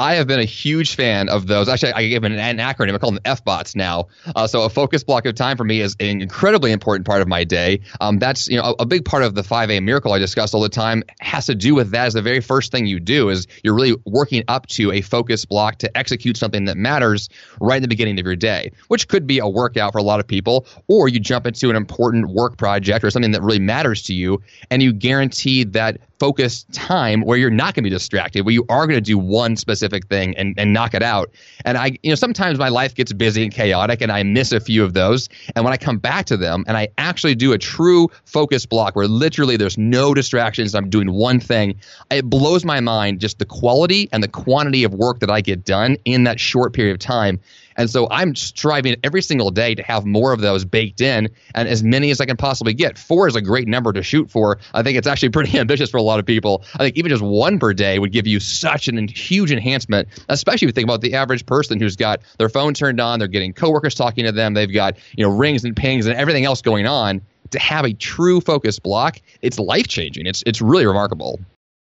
I 0.00 0.14
have 0.14 0.26
been 0.26 0.40
a 0.40 0.46
huge 0.46 0.96
fan 0.96 1.28
of 1.28 1.46
those. 1.46 1.68
Actually, 1.68 1.92
I 1.92 2.08
give 2.08 2.24
an, 2.24 2.32
an 2.32 2.56
acronym. 2.56 2.94
I 2.94 2.98
call 2.98 3.10
them 3.10 3.20
FBOTs 3.22 3.76
now. 3.76 4.06
Uh, 4.34 4.46
so 4.46 4.62
a 4.62 4.70
focus 4.70 5.04
block 5.04 5.26
of 5.26 5.34
time 5.34 5.58
for 5.58 5.64
me 5.64 5.82
is 5.82 5.94
an 6.00 6.22
incredibly 6.22 6.72
important 6.72 7.06
part 7.06 7.20
of 7.20 7.28
my 7.28 7.44
day. 7.44 7.80
Um, 8.00 8.18
that's 8.18 8.48
you 8.48 8.56
know 8.56 8.74
a, 8.78 8.82
a, 8.84 8.86
big 8.86 9.04
part 9.04 9.24
of 9.24 9.34
the 9.34 9.42
5A 9.42 9.82
miracle 9.82 10.14
I 10.14 10.18
discuss 10.18 10.54
all 10.54 10.62
the 10.62 10.70
time 10.70 11.04
has 11.20 11.44
to 11.46 11.54
do 11.54 11.74
with 11.74 11.90
that. 11.90 12.06
Is 12.06 12.14
the 12.14 12.22
very 12.22 12.40
first 12.40 12.72
thing 12.72 12.86
you 12.86 12.98
do 12.98 13.28
is 13.28 13.46
you're 13.62 13.74
really 13.74 13.94
working 14.06 14.42
up 14.48 14.66
to 14.68 14.90
a 14.90 15.02
focus 15.02 15.44
block 15.44 15.76
to 15.80 15.94
execute 15.94 16.38
something 16.38 16.64
that 16.64 16.78
matters 16.78 17.28
right 17.60 17.76
in 17.76 17.82
the 17.82 17.88
beginning 17.88 18.18
of 18.18 18.24
your 18.24 18.36
day, 18.36 18.72
which 18.88 19.06
could 19.06 19.26
be 19.26 19.38
a 19.38 19.46
workout 19.46 19.92
for 19.92 19.98
a 19.98 20.02
lot 20.02 20.18
of 20.18 20.26
people, 20.26 20.66
or 20.88 21.08
you 21.08 21.20
jump 21.20 21.46
into 21.46 21.68
an 21.68 21.76
important 21.76 22.30
work 22.30 22.56
project 22.56 23.04
or 23.04 23.10
something 23.10 23.32
that 23.32 23.42
really 23.42 23.58
matters 23.58 24.04
to 24.04 24.14
you, 24.14 24.40
and 24.70 24.82
you 24.82 24.94
guarantee 24.94 25.64
that 25.64 25.98
focused 26.20 26.70
time 26.72 27.22
where 27.22 27.38
you're 27.38 27.50
not 27.50 27.74
going 27.74 27.82
to 27.82 27.82
be 27.82 27.90
distracted, 27.90 28.44
where 28.44 28.52
you 28.52 28.64
are 28.68 28.86
going 28.86 28.96
to 28.96 29.00
do 29.00 29.18
one 29.18 29.56
specific 29.56 30.06
thing 30.06 30.36
and, 30.36 30.54
and 30.58 30.72
knock 30.72 30.92
it 30.94 31.02
out. 31.02 31.32
And 31.64 31.78
I, 31.78 31.98
you 32.02 32.10
know, 32.10 32.14
sometimes 32.14 32.58
my 32.58 32.68
life 32.68 32.94
gets 32.94 33.12
busy 33.12 33.42
and 33.42 33.52
chaotic 33.52 34.02
and 34.02 34.12
I 34.12 34.22
miss 34.22 34.52
a 34.52 34.60
few 34.60 34.84
of 34.84 34.92
those. 34.92 35.30
And 35.56 35.64
when 35.64 35.72
I 35.72 35.78
come 35.78 35.96
back 35.98 36.26
to 36.26 36.36
them 36.36 36.62
and 36.68 36.76
I 36.76 36.88
actually 36.98 37.34
do 37.34 37.52
a 37.52 37.58
true 37.58 38.08
focus 38.26 38.66
block 38.66 38.94
where 38.94 39.08
literally 39.08 39.56
there's 39.56 39.78
no 39.78 40.12
distractions, 40.12 40.74
I'm 40.74 40.90
doing 40.90 41.10
one 41.10 41.40
thing, 41.40 41.80
it 42.10 42.26
blows 42.26 42.64
my 42.64 42.80
mind 42.80 43.20
just 43.20 43.38
the 43.38 43.46
quality 43.46 44.08
and 44.12 44.22
the 44.22 44.28
quantity 44.28 44.84
of 44.84 44.92
work 44.92 45.20
that 45.20 45.30
I 45.30 45.40
get 45.40 45.64
done 45.64 45.96
in 46.04 46.24
that 46.24 46.38
short 46.38 46.74
period 46.74 46.92
of 46.92 46.98
time. 46.98 47.40
And 47.80 47.88
so 47.88 48.06
I'm 48.10 48.34
striving 48.34 48.96
every 49.02 49.22
single 49.22 49.50
day 49.50 49.74
to 49.74 49.82
have 49.84 50.04
more 50.04 50.34
of 50.34 50.42
those 50.42 50.66
baked 50.66 51.00
in 51.00 51.30
and 51.54 51.66
as 51.66 51.82
many 51.82 52.10
as 52.10 52.20
I 52.20 52.26
can 52.26 52.36
possibly 52.36 52.74
get. 52.74 52.98
Four 52.98 53.26
is 53.26 53.34
a 53.34 53.40
great 53.40 53.66
number 53.68 53.90
to 53.94 54.02
shoot 54.02 54.30
for. 54.30 54.58
I 54.74 54.82
think 54.82 54.98
it's 54.98 55.06
actually 55.06 55.28
pretty 55.30 55.58
ambitious 55.58 55.88
for 55.88 55.96
a 55.96 56.02
lot 56.02 56.20
of 56.20 56.26
people. 56.26 56.62
I 56.74 56.80
think 56.80 56.98
even 56.98 57.08
just 57.08 57.22
one 57.22 57.58
per 57.58 57.72
day 57.72 57.98
would 57.98 58.12
give 58.12 58.26
you 58.26 58.38
such 58.38 58.86
an 58.86 59.08
huge 59.08 59.50
enhancement, 59.50 60.08
especially 60.28 60.66
if 60.66 60.68
you 60.68 60.72
think 60.72 60.84
about 60.84 61.00
the 61.00 61.14
average 61.14 61.46
person 61.46 61.80
who's 61.80 61.96
got 61.96 62.20
their 62.38 62.50
phone 62.50 62.74
turned 62.74 63.00
on, 63.00 63.18
they're 63.18 63.28
getting 63.28 63.54
coworkers 63.54 63.94
talking 63.94 64.26
to 64.26 64.32
them, 64.32 64.52
they've 64.52 64.70
got, 64.70 64.98
you 65.16 65.24
know, 65.24 65.34
rings 65.34 65.64
and 65.64 65.74
pings 65.74 66.04
and 66.04 66.14
everything 66.14 66.44
else 66.44 66.60
going 66.60 66.84
on. 66.84 67.22
To 67.52 67.58
have 67.58 67.86
a 67.86 67.94
true 67.94 68.42
focus 68.42 68.78
block, 68.78 69.22
it's 69.40 69.58
life 69.58 69.88
changing. 69.88 70.26
It's 70.26 70.44
it's 70.46 70.60
really 70.60 70.86
remarkable. 70.86 71.40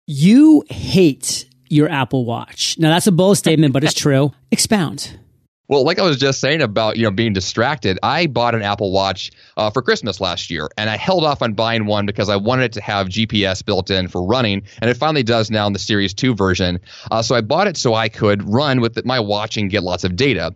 You 0.06 0.64
hate 0.68 1.46
your 1.68 1.88
Apple 1.90 2.24
Watch. 2.24 2.76
Now 2.78 2.88
that's 2.88 3.06
a 3.06 3.12
bold 3.12 3.36
statement, 3.36 3.74
but 3.74 3.84
it's 3.84 3.94
true. 3.94 4.32
Expound. 4.50 5.16
Well, 5.66 5.82
like 5.82 5.98
I 5.98 6.02
was 6.02 6.18
just 6.18 6.40
saying 6.40 6.60
about 6.60 6.96
you 6.96 7.04
know 7.04 7.10
being 7.10 7.32
distracted, 7.32 7.98
I 8.02 8.26
bought 8.26 8.54
an 8.54 8.62
Apple 8.62 8.92
Watch 8.92 9.30
uh, 9.56 9.70
for 9.70 9.80
Christmas 9.80 10.20
last 10.20 10.50
year, 10.50 10.68
and 10.76 10.90
I 10.90 10.96
held 10.98 11.24
off 11.24 11.40
on 11.40 11.54
buying 11.54 11.86
one 11.86 12.04
because 12.04 12.28
I 12.28 12.36
wanted 12.36 12.64
it 12.64 12.72
to 12.74 12.82
have 12.82 13.08
GPS 13.08 13.64
built 13.64 13.90
in 13.90 14.08
for 14.08 14.26
running, 14.26 14.64
and 14.82 14.90
it 14.90 14.96
finally 14.98 15.22
does 15.22 15.50
now 15.50 15.66
in 15.66 15.72
the 15.72 15.78
Series 15.78 16.12
2 16.12 16.34
version. 16.34 16.80
Uh, 17.10 17.22
so 17.22 17.34
I 17.34 17.40
bought 17.40 17.66
it 17.66 17.78
so 17.78 17.94
I 17.94 18.10
could 18.10 18.46
run 18.46 18.82
with 18.82 19.02
my 19.06 19.20
watch 19.20 19.56
and 19.56 19.70
get 19.70 19.82
lots 19.82 20.04
of 20.04 20.16
data 20.16 20.54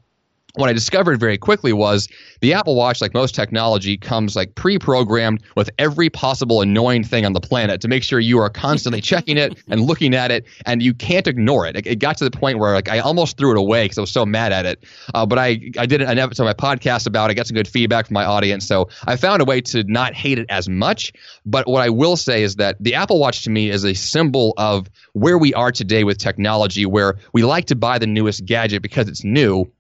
what 0.58 0.68
I 0.68 0.72
discovered 0.72 1.20
very 1.20 1.38
quickly 1.38 1.72
was 1.72 2.08
the 2.40 2.52
Apple 2.52 2.74
Watch, 2.74 3.00
like 3.00 3.14
most 3.14 3.32
technology, 3.32 3.96
comes 3.96 4.34
like 4.34 4.56
pre-programmed 4.56 5.40
with 5.54 5.70
every 5.78 6.10
possible 6.10 6.60
annoying 6.62 7.04
thing 7.04 7.24
on 7.24 7.32
the 7.32 7.40
planet 7.40 7.80
to 7.82 7.88
make 7.88 8.02
sure 8.02 8.18
you 8.18 8.40
are 8.40 8.50
constantly 8.50 9.00
checking 9.00 9.36
it 9.36 9.56
and 9.68 9.80
looking 9.80 10.14
at 10.14 10.32
it, 10.32 10.44
and 10.66 10.82
you 10.82 10.94
can't 10.94 11.28
ignore 11.28 11.64
it. 11.66 11.86
It, 11.86 11.98
got 12.00 12.16
to 12.18 12.24
the 12.24 12.30
point 12.30 12.58
where 12.58 12.74
like 12.74 12.88
I 12.88 12.98
almost 12.98 13.38
threw 13.38 13.52
it 13.52 13.56
away 13.56 13.84
because 13.84 13.98
I 13.98 14.00
was 14.00 14.10
so 14.10 14.26
mad 14.26 14.52
at 14.52 14.66
it. 14.66 14.84
Uh, 15.14 15.24
but 15.24 15.38
I 15.38 15.60
I 15.78 15.86
did 15.86 16.02
an 16.02 16.18
episode 16.18 16.44
of 16.44 16.58
my 16.58 16.76
podcast 16.76 17.06
about 17.06 17.30
it, 17.30 17.32
I 17.32 17.34
got 17.34 17.46
some 17.46 17.54
good 17.54 17.68
feedback 17.68 18.08
from 18.08 18.14
my 18.14 18.24
audience, 18.24 18.66
so 18.66 18.88
I 19.06 19.14
found 19.14 19.40
a 19.40 19.44
way 19.44 19.60
to 19.60 19.84
not 19.84 20.14
hate 20.14 20.40
it 20.40 20.46
as 20.48 20.68
much. 20.68 21.12
But 21.46 21.68
what 21.68 21.82
I 21.82 21.90
will 21.90 22.16
say 22.16 22.42
is 22.42 22.56
that 22.56 22.76
the 22.80 22.96
Apple 22.96 23.20
Watch 23.20 23.42
to 23.42 23.50
me 23.50 23.70
is 23.70 23.84
a 23.84 23.94
symbol 23.94 24.54
of 24.56 24.90
where 25.12 25.38
we 25.38 25.54
are 25.54 25.70
today 25.70 26.02
with 26.02 26.18
technology, 26.18 26.84
where 26.84 27.16
we 27.32 27.44
like 27.44 27.66
to 27.66 27.76
buy 27.76 27.98
the 27.98 28.08
newest 28.08 28.44
gadget 28.44 28.82
because 28.82 29.08
it's 29.08 29.22
new 29.22 29.70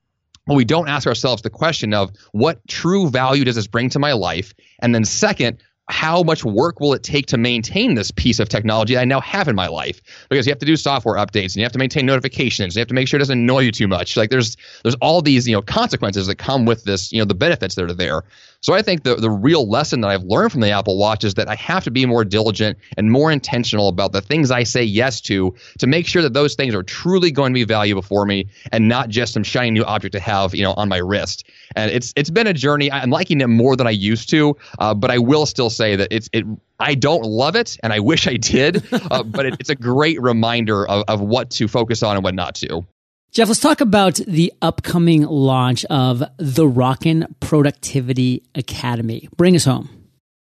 we 0.56 0.64
don't 0.64 0.88
ask 0.88 1.06
ourselves 1.06 1.42
the 1.42 1.50
question 1.50 1.92
of 1.94 2.10
what 2.32 2.66
true 2.68 3.10
value 3.10 3.44
does 3.44 3.56
this 3.56 3.66
bring 3.66 3.90
to 3.90 3.98
my 3.98 4.12
life? 4.12 4.54
And 4.80 4.94
then, 4.94 5.04
second, 5.04 5.62
how 5.88 6.22
much 6.22 6.44
work 6.44 6.80
will 6.80 6.92
it 6.92 7.02
take 7.02 7.26
to 7.26 7.38
maintain 7.38 7.94
this 7.94 8.10
piece 8.10 8.38
of 8.38 8.48
technology 8.48 8.98
I 8.98 9.04
now 9.04 9.20
have 9.20 9.48
in 9.48 9.56
my 9.56 9.68
life? 9.68 10.00
Because 10.28 10.46
you 10.46 10.50
have 10.50 10.58
to 10.58 10.66
do 10.66 10.76
software 10.76 11.16
updates 11.16 11.54
and 11.54 11.56
you 11.56 11.62
have 11.62 11.72
to 11.72 11.78
maintain 11.78 12.04
notifications. 12.04 12.76
You 12.76 12.80
have 12.80 12.88
to 12.88 12.94
make 12.94 13.08
sure 13.08 13.18
it 13.18 13.22
doesn't 13.22 13.38
annoy 13.38 13.60
you 13.60 13.72
too 13.72 13.88
much. 13.88 14.16
Like 14.16 14.30
there's 14.30 14.56
there's 14.82 14.96
all 14.96 15.22
these 15.22 15.48
you 15.48 15.54
know 15.54 15.62
consequences 15.62 16.26
that 16.26 16.36
come 16.36 16.66
with 16.66 16.84
this. 16.84 17.10
You 17.10 17.20
know 17.20 17.24
the 17.24 17.34
benefits 17.34 17.74
that 17.76 17.84
are 17.84 17.94
there. 17.94 18.22
So 18.60 18.74
I 18.74 18.82
think 18.82 19.04
the, 19.04 19.14
the 19.14 19.30
real 19.30 19.68
lesson 19.68 20.00
that 20.00 20.08
I've 20.08 20.24
learned 20.24 20.50
from 20.50 20.62
the 20.62 20.70
Apple 20.70 20.98
Watch 20.98 21.22
is 21.22 21.34
that 21.34 21.48
I 21.48 21.54
have 21.54 21.84
to 21.84 21.92
be 21.92 22.06
more 22.06 22.24
diligent 22.24 22.78
and 22.96 23.10
more 23.10 23.30
intentional 23.30 23.88
about 23.88 24.12
the 24.12 24.20
things 24.20 24.50
I 24.50 24.64
say 24.64 24.82
yes 24.82 25.20
to 25.22 25.54
to 25.78 25.86
make 25.86 26.06
sure 26.06 26.22
that 26.22 26.32
those 26.32 26.56
things 26.56 26.74
are 26.74 26.82
truly 26.82 27.30
going 27.30 27.52
to 27.52 27.54
be 27.54 27.64
valuable 27.64 28.02
for 28.02 28.26
me 28.26 28.48
and 28.72 28.88
not 28.88 29.10
just 29.10 29.32
some 29.32 29.44
shiny 29.44 29.70
new 29.70 29.84
object 29.84 30.12
to 30.14 30.20
have, 30.20 30.56
you 30.56 30.64
know, 30.64 30.72
on 30.72 30.88
my 30.88 30.98
wrist. 30.98 31.44
And 31.76 31.90
it's 31.90 32.12
it's 32.16 32.30
been 32.30 32.48
a 32.48 32.52
journey. 32.52 32.90
I'm 32.90 33.10
liking 33.10 33.40
it 33.40 33.46
more 33.46 33.76
than 33.76 33.86
I 33.86 33.90
used 33.90 34.30
to, 34.30 34.56
uh, 34.78 34.94
but 34.94 35.10
I 35.12 35.18
will 35.18 35.46
still 35.46 35.70
say 35.70 35.96
that 35.96 36.08
it's 36.10 36.28
it. 36.32 36.44
I 36.80 36.94
don't 36.94 37.24
love 37.24 37.56
it, 37.56 37.76
and 37.82 37.92
I 37.92 38.00
wish 38.00 38.26
I 38.26 38.36
did, 38.36 38.84
uh, 39.10 39.22
but 39.22 39.46
it, 39.46 39.56
it's 39.60 39.70
a 39.70 39.76
great 39.76 40.20
reminder 40.20 40.86
of, 40.86 41.04
of 41.08 41.20
what 41.20 41.50
to 41.50 41.68
focus 41.68 42.02
on 42.02 42.16
and 42.16 42.24
what 42.24 42.34
not 42.34 42.56
to. 42.56 42.84
Jeff, 43.30 43.48
let's 43.48 43.60
talk 43.60 43.82
about 43.82 44.14
the 44.26 44.52
upcoming 44.62 45.22
launch 45.22 45.84
of 45.86 46.22
the 46.38 46.66
Rockin 46.66 47.26
Productivity 47.40 48.42
Academy. 48.54 49.28
Bring 49.36 49.54
us 49.54 49.66
home. 49.66 49.90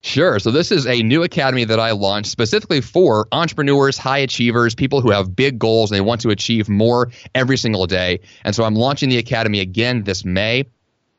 Sure. 0.01 0.37
So 0.37 0.51
this 0.51 0.69
is 0.69 0.85
a 0.85 1.01
new 1.01 1.23
academy 1.23 1.63
that 1.63 1.79
I 1.79 1.91
launched 1.91 2.29
specifically 2.29 2.81
for 2.81 3.25
entrepreneurs, 3.31 3.97
high 3.97 4.17
achievers, 4.17 4.75
people 4.75 4.99
who 4.99 5.11
have 5.11 5.33
big 5.33 5.57
goals 5.57 5.91
and 5.91 5.95
they 5.95 6.01
want 6.01 6.21
to 6.21 6.29
achieve 6.29 6.67
more 6.67 7.09
every 7.33 7.55
single 7.55 7.87
day. 7.87 8.19
And 8.43 8.53
so 8.53 8.65
I'm 8.65 8.75
launching 8.75 9.07
the 9.07 9.17
academy 9.17 9.61
again 9.61 10.03
this 10.03 10.25
May 10.25 10.65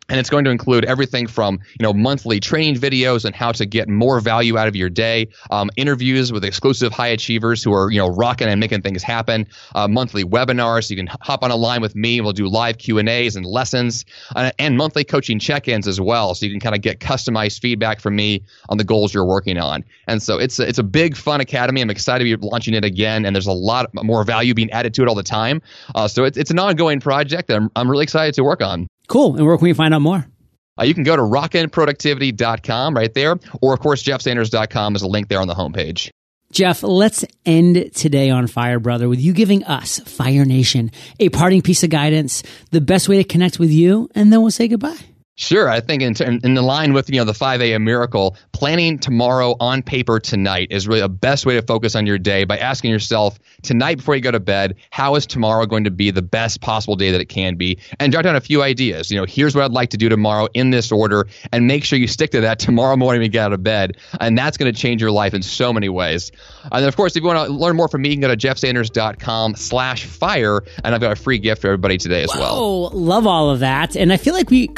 and 0.08 0.20
it's 0.20 0.30
going 0.30 0.44
to 0.44 0.50
include 0.50 0.84
everything 0.84 1.26
from 1.26 1.58
you 1.78 1.82
know 1.82 1.92
monthly 1.92 2.40
training 2.40 2.76
videos 2.76 3.24
and 3.24 3.34
how 3.34 3.52
to 3.52 3.66
get 3.66 3.88
more 3.88 4.20
value 4.20 4.58
out 4.58 4.68
of 4.68 4.76
your 4.76 4.90
day 4.90 5.28
um, 5.50 5.70
interviews 5.76 6.32
with 6.32 6.44
exclusive 6.44 6.92
high 6.92 7.08
achievers 7.08 7.62
who 7.62 7.72
are 7.72 7.90
you 7.90 7.98
know 7.98 8.08
rocking 8.08 8.48
and 8.48 8.60
making 8.60 8.82
things 8.82 9.02
happen 9.02 9.46
uh, 9.74 9.88
monthly 9.88 10.24
webinars. 10.24 10.84
So 10.84 10.94
you 10.94 10.96
can 10.96 11.08
hop 11.20 11.42
on 11.42 11.50
a 11.50 11.56
line 11.56 11.80
with 11.80 11.94
me 11.94 12.20
we'll 12.20 12.32
do 12.32 12.48
live 12.48 12.78
q 12.78 12.98
and 12.98 13.08
a's 13.08 13.36
and 13.36 13.46
lessons 13.46 14.04
uh, 14.36 14.50
and 14.58 14.76
monthly 14.76 15.04
coaching 15.04 15.38
check-ins 15.38 15.86
as 15.86 16.00
well. 16.00 16.34
So 16.34 16.46
you 16.46 16.52
can 16.52 16.60
kind 16.60 16.74
of 16.74 16.82
get 16.82 17.00
customized 17.00 17.60
feedback 17.60 18.00
from 18.00 18.16
me 18.16 18.42
on 18.68 18.78
the 18.78 18.84
goals 18.84 19.14
you're 19.14 19.24
working 19.24 19.58
on. 19.58 19.84
And 20.06 20.22
so 20.22 20.38
it's 20.38 20.58
a, 20.58 20.68
it's 20.68 20.78
a 20.78 20.82
big 20.82 21.16
fun 21.16 21.40
academy. 21.40 21.80
I'm 21.80 21.90
excited 21.90 22.24
to 22.24 22.36
be 22.36 22.46
launching 22.46 22.74
it 22.74 22.84
again 22.84 23.24
and 23.24 23.34
there's 23.34 23.46
a 23.46 23.52
lot 23.52 23.90
more 23.94 24.24
value 24.24 24.54
being 24.54 24.70
added 24.70 24.94
to 24.94 25.02
it 25.02 25.08
all 25.08 25.14
the 25.14 25.22
time. 25.22 25.62
Uh, 25.94 26.08
so 26.08 26.24
it's, 26.24 26.36
it's 26.36 26.50
an 26.50 26.58
ongoing 26.58 27.00
project 27.00 27.48
that 27.48 27.56
I'm, 27.56 27.70
I'm 27.76 27.90
really 27.90 28.04
excited 28.04 28.34
to 28.34 28.44
work 28.44 28.62
on 28.62 28.88
Cool. 29.08 29.36
And 29.36 29.46
where 29.46 29.56
can 29.56 29.64
we 29.64 29.72
find 29.72 29.94
out 29.94 30.02
more? 30.02 30.26
Uh, 30.78 30.84
you 30.84 30.94
can 30.94 31.04
go 31.04 31.14
to 31.16 31.22
rockinproductivity.com 31.22 32.94
right 32.94 33.14
there, 33.14 33.36
or 33.60 33.74
of 33.74 33.80
course, 33.80 34.02
jeffsanders.com 34.02 34.96
is 34.96 35.02
a 35.02 35.06
link 35.06 35.28
there 35.28 35.40
on 35.40 35.46
the 35.46 35.54
homepage. 35.54 36.10
Jeff, 36.50 36.82
let's 36.82 37.24
end 37.44 37.90
today 37.94 38.30
on 38.30 38.46
Fire, 38.46 38.78
brother, 38.78 39.08
with 39.08 39.20
you 39.20 39.32
giving 39.32 39.64
us, 39.64 39.98
Fire 40.00 40.44
Nation, 40.44 40.90
a 41.18 41.28
parting 41.28 41.62
piece 41.62 41.82
of 41.82 41.90
guidance, 41.90 42.42
the 42.70 42.80
best 42.80 43.08
way 43.08 43.16
to 43.16 43.24
connect 43.24 43.58
with 43.58 43.70
you, 43.70 44.08
and 44.14 44.32
then 44.32 44.40
we'll 44.40 44.52
say 44.52 44.68
goodbye. 44.68 44.98
Sure, 45.36 45.68
I 45.68 45.80
think 45.80 46.00
in, 46.00 46.14
in, 46.44 46.54
the 46.54 46.62
line 46.62 46.92
with 46.92 47.10
you 47.10 47.16
know 47.16 47.24
the 47.24 47.34
5 47.34 47.60
a.m. 47.60 47.82
miracle, 47.82 48.36
planning 48.52 49.00
tomorrow 49.00 49.56
on 49.58 49.82
paper 49.82 50.20
tonight 50.20 50.68
is 50.70 50.86
really 50.86 51.00
the 51.00 51.08
best 51.08 51.44
way 51.44 51.56
to 51.56 51.62
focus 51.62 51.96
on 51.96 52.06
your 52.06 52.18
day 52.18 52.44
by 52.44 52.56
asking 52.56 52.92
yourself 52.92 53.36
tonight 53.62 53.96
before 53.96 54.14
you 54.14 54.20
go 54.20 54.30
to 54.30 54.38
bed, 54.38 54.76
how 54.90 55.16
is 55.16 55.26
tomorrow 55.26 55.66
going 55.66 55.82
to 55.84 55.90
be 55.90 56.12
the 56.12 56.22
best 56.22 56.60
possible 56.60 56.94
day 56.94 57.10
that 57.10 57.20
it 57.20 57.28
can 57.28 57.56
be, 57.56 57.80
and 57.98 58.12
jot 58.12 58.22
down 58.22 58.36
a 58.36 58.40
few 58.40 58.62
ideas. 58.62 59.10
You 59.10 59.18
know, 59.18 59.24
here's 59.24 59.56
what 59.56 59.64
I'd 59.64 59.72
like 59.72 59.90
to 59.90 59.96
do 59.96 60.08
tomorrow 60.08 60.46
in 60.54 60.70
this 60.70 60.92
order, 60.92 61.26
and 61.50 61.66
make 61.66 61.82
sure 61.82 61.98
you 61.98 62.06
stick 62.06 62.30
to 62.30 62.42
that 62.42 62.58
tomorrow 62.60 62.96
morning 62.96 63.18
when 63.18 63.26
you 63.26 63.32
get 63.32 63.46
out 63.46 63.52
of 63.52 63.64
bed, 63.64 63.96
and 64.20 64.38
that's 64.38 64.56
going 64.56 64.72
to 64.72 64.80
change 64.80 65.02
your 65.02 65.10
life 65.10 65.34
in 65.34 65.42
so 65.42 65.72
many 65.72 65.88
ways. 65.88 66.30
And 66.62 66.82
then 66.82 66.86
of 66.86 66.94
course, 66.94 67.16
if 67.16 67.22
you 67.22 67.26
want 67.26 67.48
to 67.48 67.52
learn 67.52 67.74
more 67.74 67.88
from 67.88 68.02
me, 68.02 68.10
you 68.10 68.14
can 68.14 68.20
go 68.20 68.28
to 68.28 68.36
jeffsanders.com/fire, 68.36 70.62
and 70.84 70.94
I've 70.94 71.00
got 71.00 71.10
a 71.10 71.16
free 71.16 71.38
gift 71.38 71.60
for 71.60 71.66
everybody 71.66 71.98
today 71.98 72.22
as 72.22 72.30
Whoa, 72.30 72.38
well. 72.38 72.90
Love 72.90 73.26
all 73.26 73.50
of 73.50 73.58
that, 73.58 73.96
and 73.96 74.12
I 74.12 74.16
feel 74.16 74.34
like 74.34 74.48
we 74.48 74.68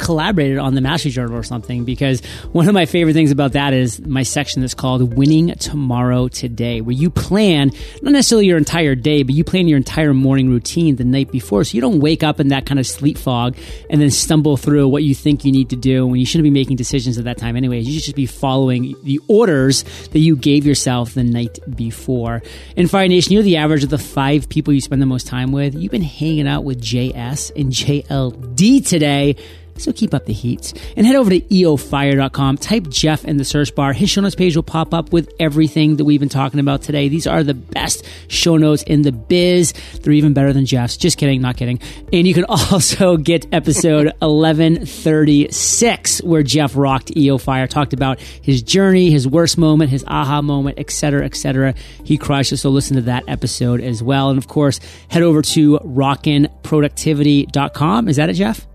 collaborated 0.47 0.57
on 0.59 0.75
the 0.75 0.81
Mastery 0.81 1.11
Journal 1.11 1.35
or 1.35 1.43
something 1.43 1.83
because 1.83 2.23
one 2.51 2.67
of 2.67 2.73
my 2.73 2.85
favorite 2.85 3.13
things 3.13 3.31
about 3.31 3.53
that 3.53 3.73
is 3.73 3.99
my 4.05 4.23
section 4.23 4.61
that's 4.61 4.73
called 4.73 5.15
Winning 5.15 5.53
Tomorrow 5.55 6.27
Today, 6.27 6.81
where 6.81 6.95
you 6.95 7.09
plan 7.09 7.71
not 8.01 8.11
necessarily 8.11 8.45
your 8.45 8.57
entire 8.57 8.95
day, 8.95 9.23
but 9.23 9.35
you 9.35 9.43
plan 9.43 9.67
your 9.67 9.77
entire 9.77 10.13
morning 10.13 10.49
routine 10.49 10.95
the 10.95 11.03
night 11.03 11.31
before. 11.31 11.63
So 11.63 11.75
you 11.75 11.81
don't 11.81 11.99
wake 11.99 12.23
up 12.23 12.39
in 12.39 12.49
that 12.49 12.65
kind 12.65 12.79
of 12.79 12.87
sleep 12.87 13.17
fog 13.17 13.57
and 13.89 14.01
then 14.01 14.11
stumble 14.11 14.57
through 14.57 14.87
what 14.87 15.03
you 15.03 15.13
think 15.13 15.45
you 15.45 15.51
need 15.51 15.69
to 15.69 15.75
do 15.75 16.05
when 16.05 16.19
you 16.19 16.25
shouldn't 16.25 16.43
be 16.43 16.49
making 16.49 16.77
decisions 16.77 17.17
at 17.17 17.25
that 17.25 17.37
time 17.37 17.55
anyway. 17.55 17.79
You 17.79 17.93
should 17.93 18.03
just 18.03 18.15
be 18.15 18.25
following 18.25 18.95
the 19.03 19.19
orders 19.27 19.83
that 20.11 20.19
you 20.19 20.35
gave 20.35 20.65
yourself 20.65 21.13
the 21.13 21.23
night 21.23 21.59
before. 21.75 22.41
In 22.75 22.87
Fire 22.87 23.07
Nation, 23.07 23.33
you're 23.33 23.43
the 23.43 23.57
average 23.57 23.83
of 23.83 23.89
the 23.89 23.97
five 23.97 24.49
people 24.49 24.73
you 24.73 24.81
spend 24.81 25.01
the 25.01 25.05
most 25.05 25.27
time 25.27 25.51
with. 25.51 25.75
You've 25.75 25.91
been 25.91 26.01
hanging 26.01 26.47
out 26.47 26.63
with 26.63 26.81
JS 26.81 27.51
and 27.55 27.71
JLD 27.71 28.87
today. 28.87 29.35
So 29.79 29.93
keep 29.93 30.13
up 30.13 30.25
the 30.25 30.33
heat 30.33 30.73
and 30.95 31.05
head 31.05 31.15
over 31.15 31.29
to 31.29 31.39
eofire.com. 31.39 32.57
Type 32.57 32.87
Jeff 32.89 33.25
in 33.25 33.37
the 33.37 33.45
search 33.45 33.75
bar. 33.75 33.93
His 33.93 34.09
show 34.09 34.21
notes 34.21 34.35
page 34.35 34.55
will 34.55 34.63
pop 34.63 34.93
up 34.93 35.13
with 35.13 35.31
everything 35.39 35.97
that 35.97 36.05
we've 36.05 36.19
been 36.19 36.29
talking 36.29 36.59
about 36.59 36.81
today. 36.81 37.09
These 37.09 37.27
are 37.27 37.43
the 37.43 37.53
best 37.53 38.03
show 38.27 38.57
notes 38.57 38.81
in 38.83 39.03
the 39.03 39.11
biz. 39.11 39.73
They're 40.01 40.13
even 40.13 40.33
better 40.33 40.53
than 40.53 40.65
Jeff's. 40.65 40.97
Just 40.97 41.17
kidding, 41.17 41.41
not 41.41 41.57
kidding. 41.57 41.79
And 42.11 42.27
you 42.27 42.33
can 42.33 42.45
also 42.45 43.17
get 43.17 43.45
episode 43.53 44.05
1136 44.19 46.21
where 46.23 46.43
Jeff 46.43 46.75
rocked 46.75 47.15
EO 47.15 47.37
Fire, 47.37 47.67
talked 47.67 47.93
about 47.93 48.19
his 48.19 48.61
journey, 48.61 49.11
his 49.11 49.25
worst 49.27 49.57
moment, 49.57 49.89
his 49.89 50.03
aha 50.07 50.41
moment, 50.41 50.79
etc., 50.79 51.25
etc. 51.25 51.73
He 52.03 52.17
crushed 52.17 52.51
it. 52.51 52.57
So 52.57 52.69
listen 52.69 52.95
to 52.95 53.01
that 53.03 53.23
episode 53.27 53.79
as 53.81 54.01
well. 54.03 54.29
And 54.29 54.37
of 54.37 54.47
course, 54.47 54.79
head 55.09 55.23
over 55.23 55.41
to 55.41 55.79
rockinproductivity.com. 55.79 58.07
Is 58.07 58.15
that 58.17 58.29
it, 58.29 58.33
Jeff? 58.33 58.67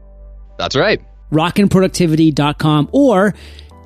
That's 0.63 0.77
right. 0.77 1.03
Rockinproductivity.com 1.33 2.91
or 2.93 3.35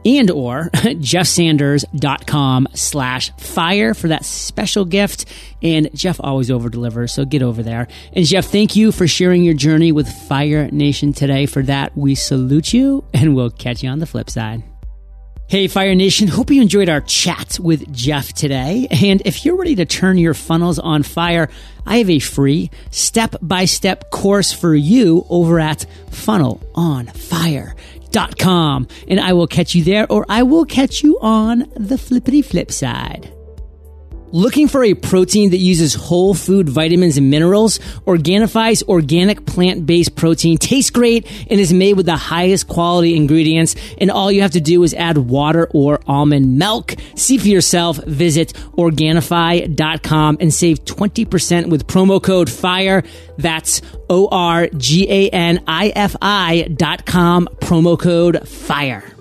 and 0.05 0.31
or 0.31 0.71
jeffsanders.com 0.75 2.69
slash 2.75 3.33
fire 3.39 3.95
for 3.95 4.09
that 4.09 4.27
special 4.27 4.85
gift. 4.85 5.25
And 5.63 5.89
Jeff 5.95 6.21
always 6.21 6.51
over 6.51 6.69
delivers, 6.69 7.15
so 7.15 7.25
get 7.25 7.43
over 7.43 7.63
there. 7.63 7.89
And 8.13 8.27
Jeff, 8.27 8.45
thank 8.45 8.77
you 8.77 8.93
for 8.93 9.09
sharing 9.09 9.43
your 9.43 9.55
journey 9.55 9.91
with 9.91 10.07
Fire 10.07 10.71
Nation 10.71 11.15
today. 11.15 11.47
For 11.47 11.63
that, 11.63 11.97
we 11.97 12.15
salute 12.15 12.75
you 12.75 13.05
and 13.15 13.35
we'll 13.35 13.51
catch 13.51 13.83
you 13.83 13.89
on 13.89 13.99
the 14.01 14.07
flip 14.07 14.29
side. 14.29 14.63
Hey, 15.49 15.69
Fire 15.69 15.95
Nation. 15.95 16.27
Hope 16.27 16.51
you 16.51 16.61
enjoyed 16.61 16.89
our 16.89 17.03
chat 17.03 17.61
with 17.61 17.93
Jeff 17.93 18.33
today. 18.33 18.89
And 18.91 19.23
if 19.25 19.45
you're 19.45 19.55
ready 19.55 19.77
to 19.77 19.85
turn 19.85 20.19
your 20.19 20.35
funnels 20.35 20.81
on 20.81 21.05
fire, 21.05 21.49
I 21.87 21.99
have 21.99 22.11
a 22.11 22.19
free 22.19 22.69
step 22.91 23.37
by 23.41 23.67
step 23.67 24.11
course 24.11 24.53
for 24.53 24.75
you 24.75 25.25
over 25.31 25.61
at 25.61 25.87
funnelonfire.com. 26.11 28.89
And 29.07 29.21
I 29.21 29.33
will 29.35 29.47
catch 29.47 29.77
you 29.77 29.85
there 29.85 30.11
or 30.11 30.27
I 30.29 30.43
will 30.43 30.65
catch 30.65 31.05
you 31.05 31.17
on 31.21 31.71
the 31.77 31.97
flippity 31.97 32.43
flip 32.43 32.73
side. 32.73 33.33
Looking 34.37 34.69
for 34.69 34.85
a 34.85 34.93
protein 34.93 35.49
that 35.53 35.61
uses 35.61 35.95
whole 35.95 36.35
food 36.35 36.69
vitamins 36.69 37.17
and 37.17 37.31
minerals? 37.31 37.79
Organifi's 38.05 38.83
organic 38.83 39.47
plant-based 39.47 40.15
protein 40.15 40.59
tastes 40.59 40.91
great 40.91 41.27
and 41.51 41.59
is 41.59 41.73
made 41.73 41.95
with 41.95 42.05
the 42.05 42.19
highest 42.19 42.69
quality 42.69 43.17
ingredients. 43.17 43.77
And 43.97 44.11
all 44.11 44.31
you 44.31 44.43
have 44.43 44.51
to 44.51 44.61
do 44.61 44.83
is 44.83 44.93
add 44.93 45.17
water 45.17 45.71
or 45.73 46.03
almond 46.07 46.59
milk. 46.59 46.97
See 47.15 47.39
for 47.39 47.49
yourself. 47.49 47.97
Visit 48.05 48.53
Organifi.com 48.77 50.37
and 50.39 50.53
save 50.53 50.85
20% 50.85 51.71
with 51.71 51.87
promo 51.87 52.23
code 52.23 52.51
FIRE. 52.51 53.05
That's 53.39 53.81
O-R-G-A-N-I-F-I 54.11 54.69
dot 56.77 57.07
com, 57.07 57.49
promo 57.63 57.99
code 57.99 58.47
FIRE. 58.47 59.16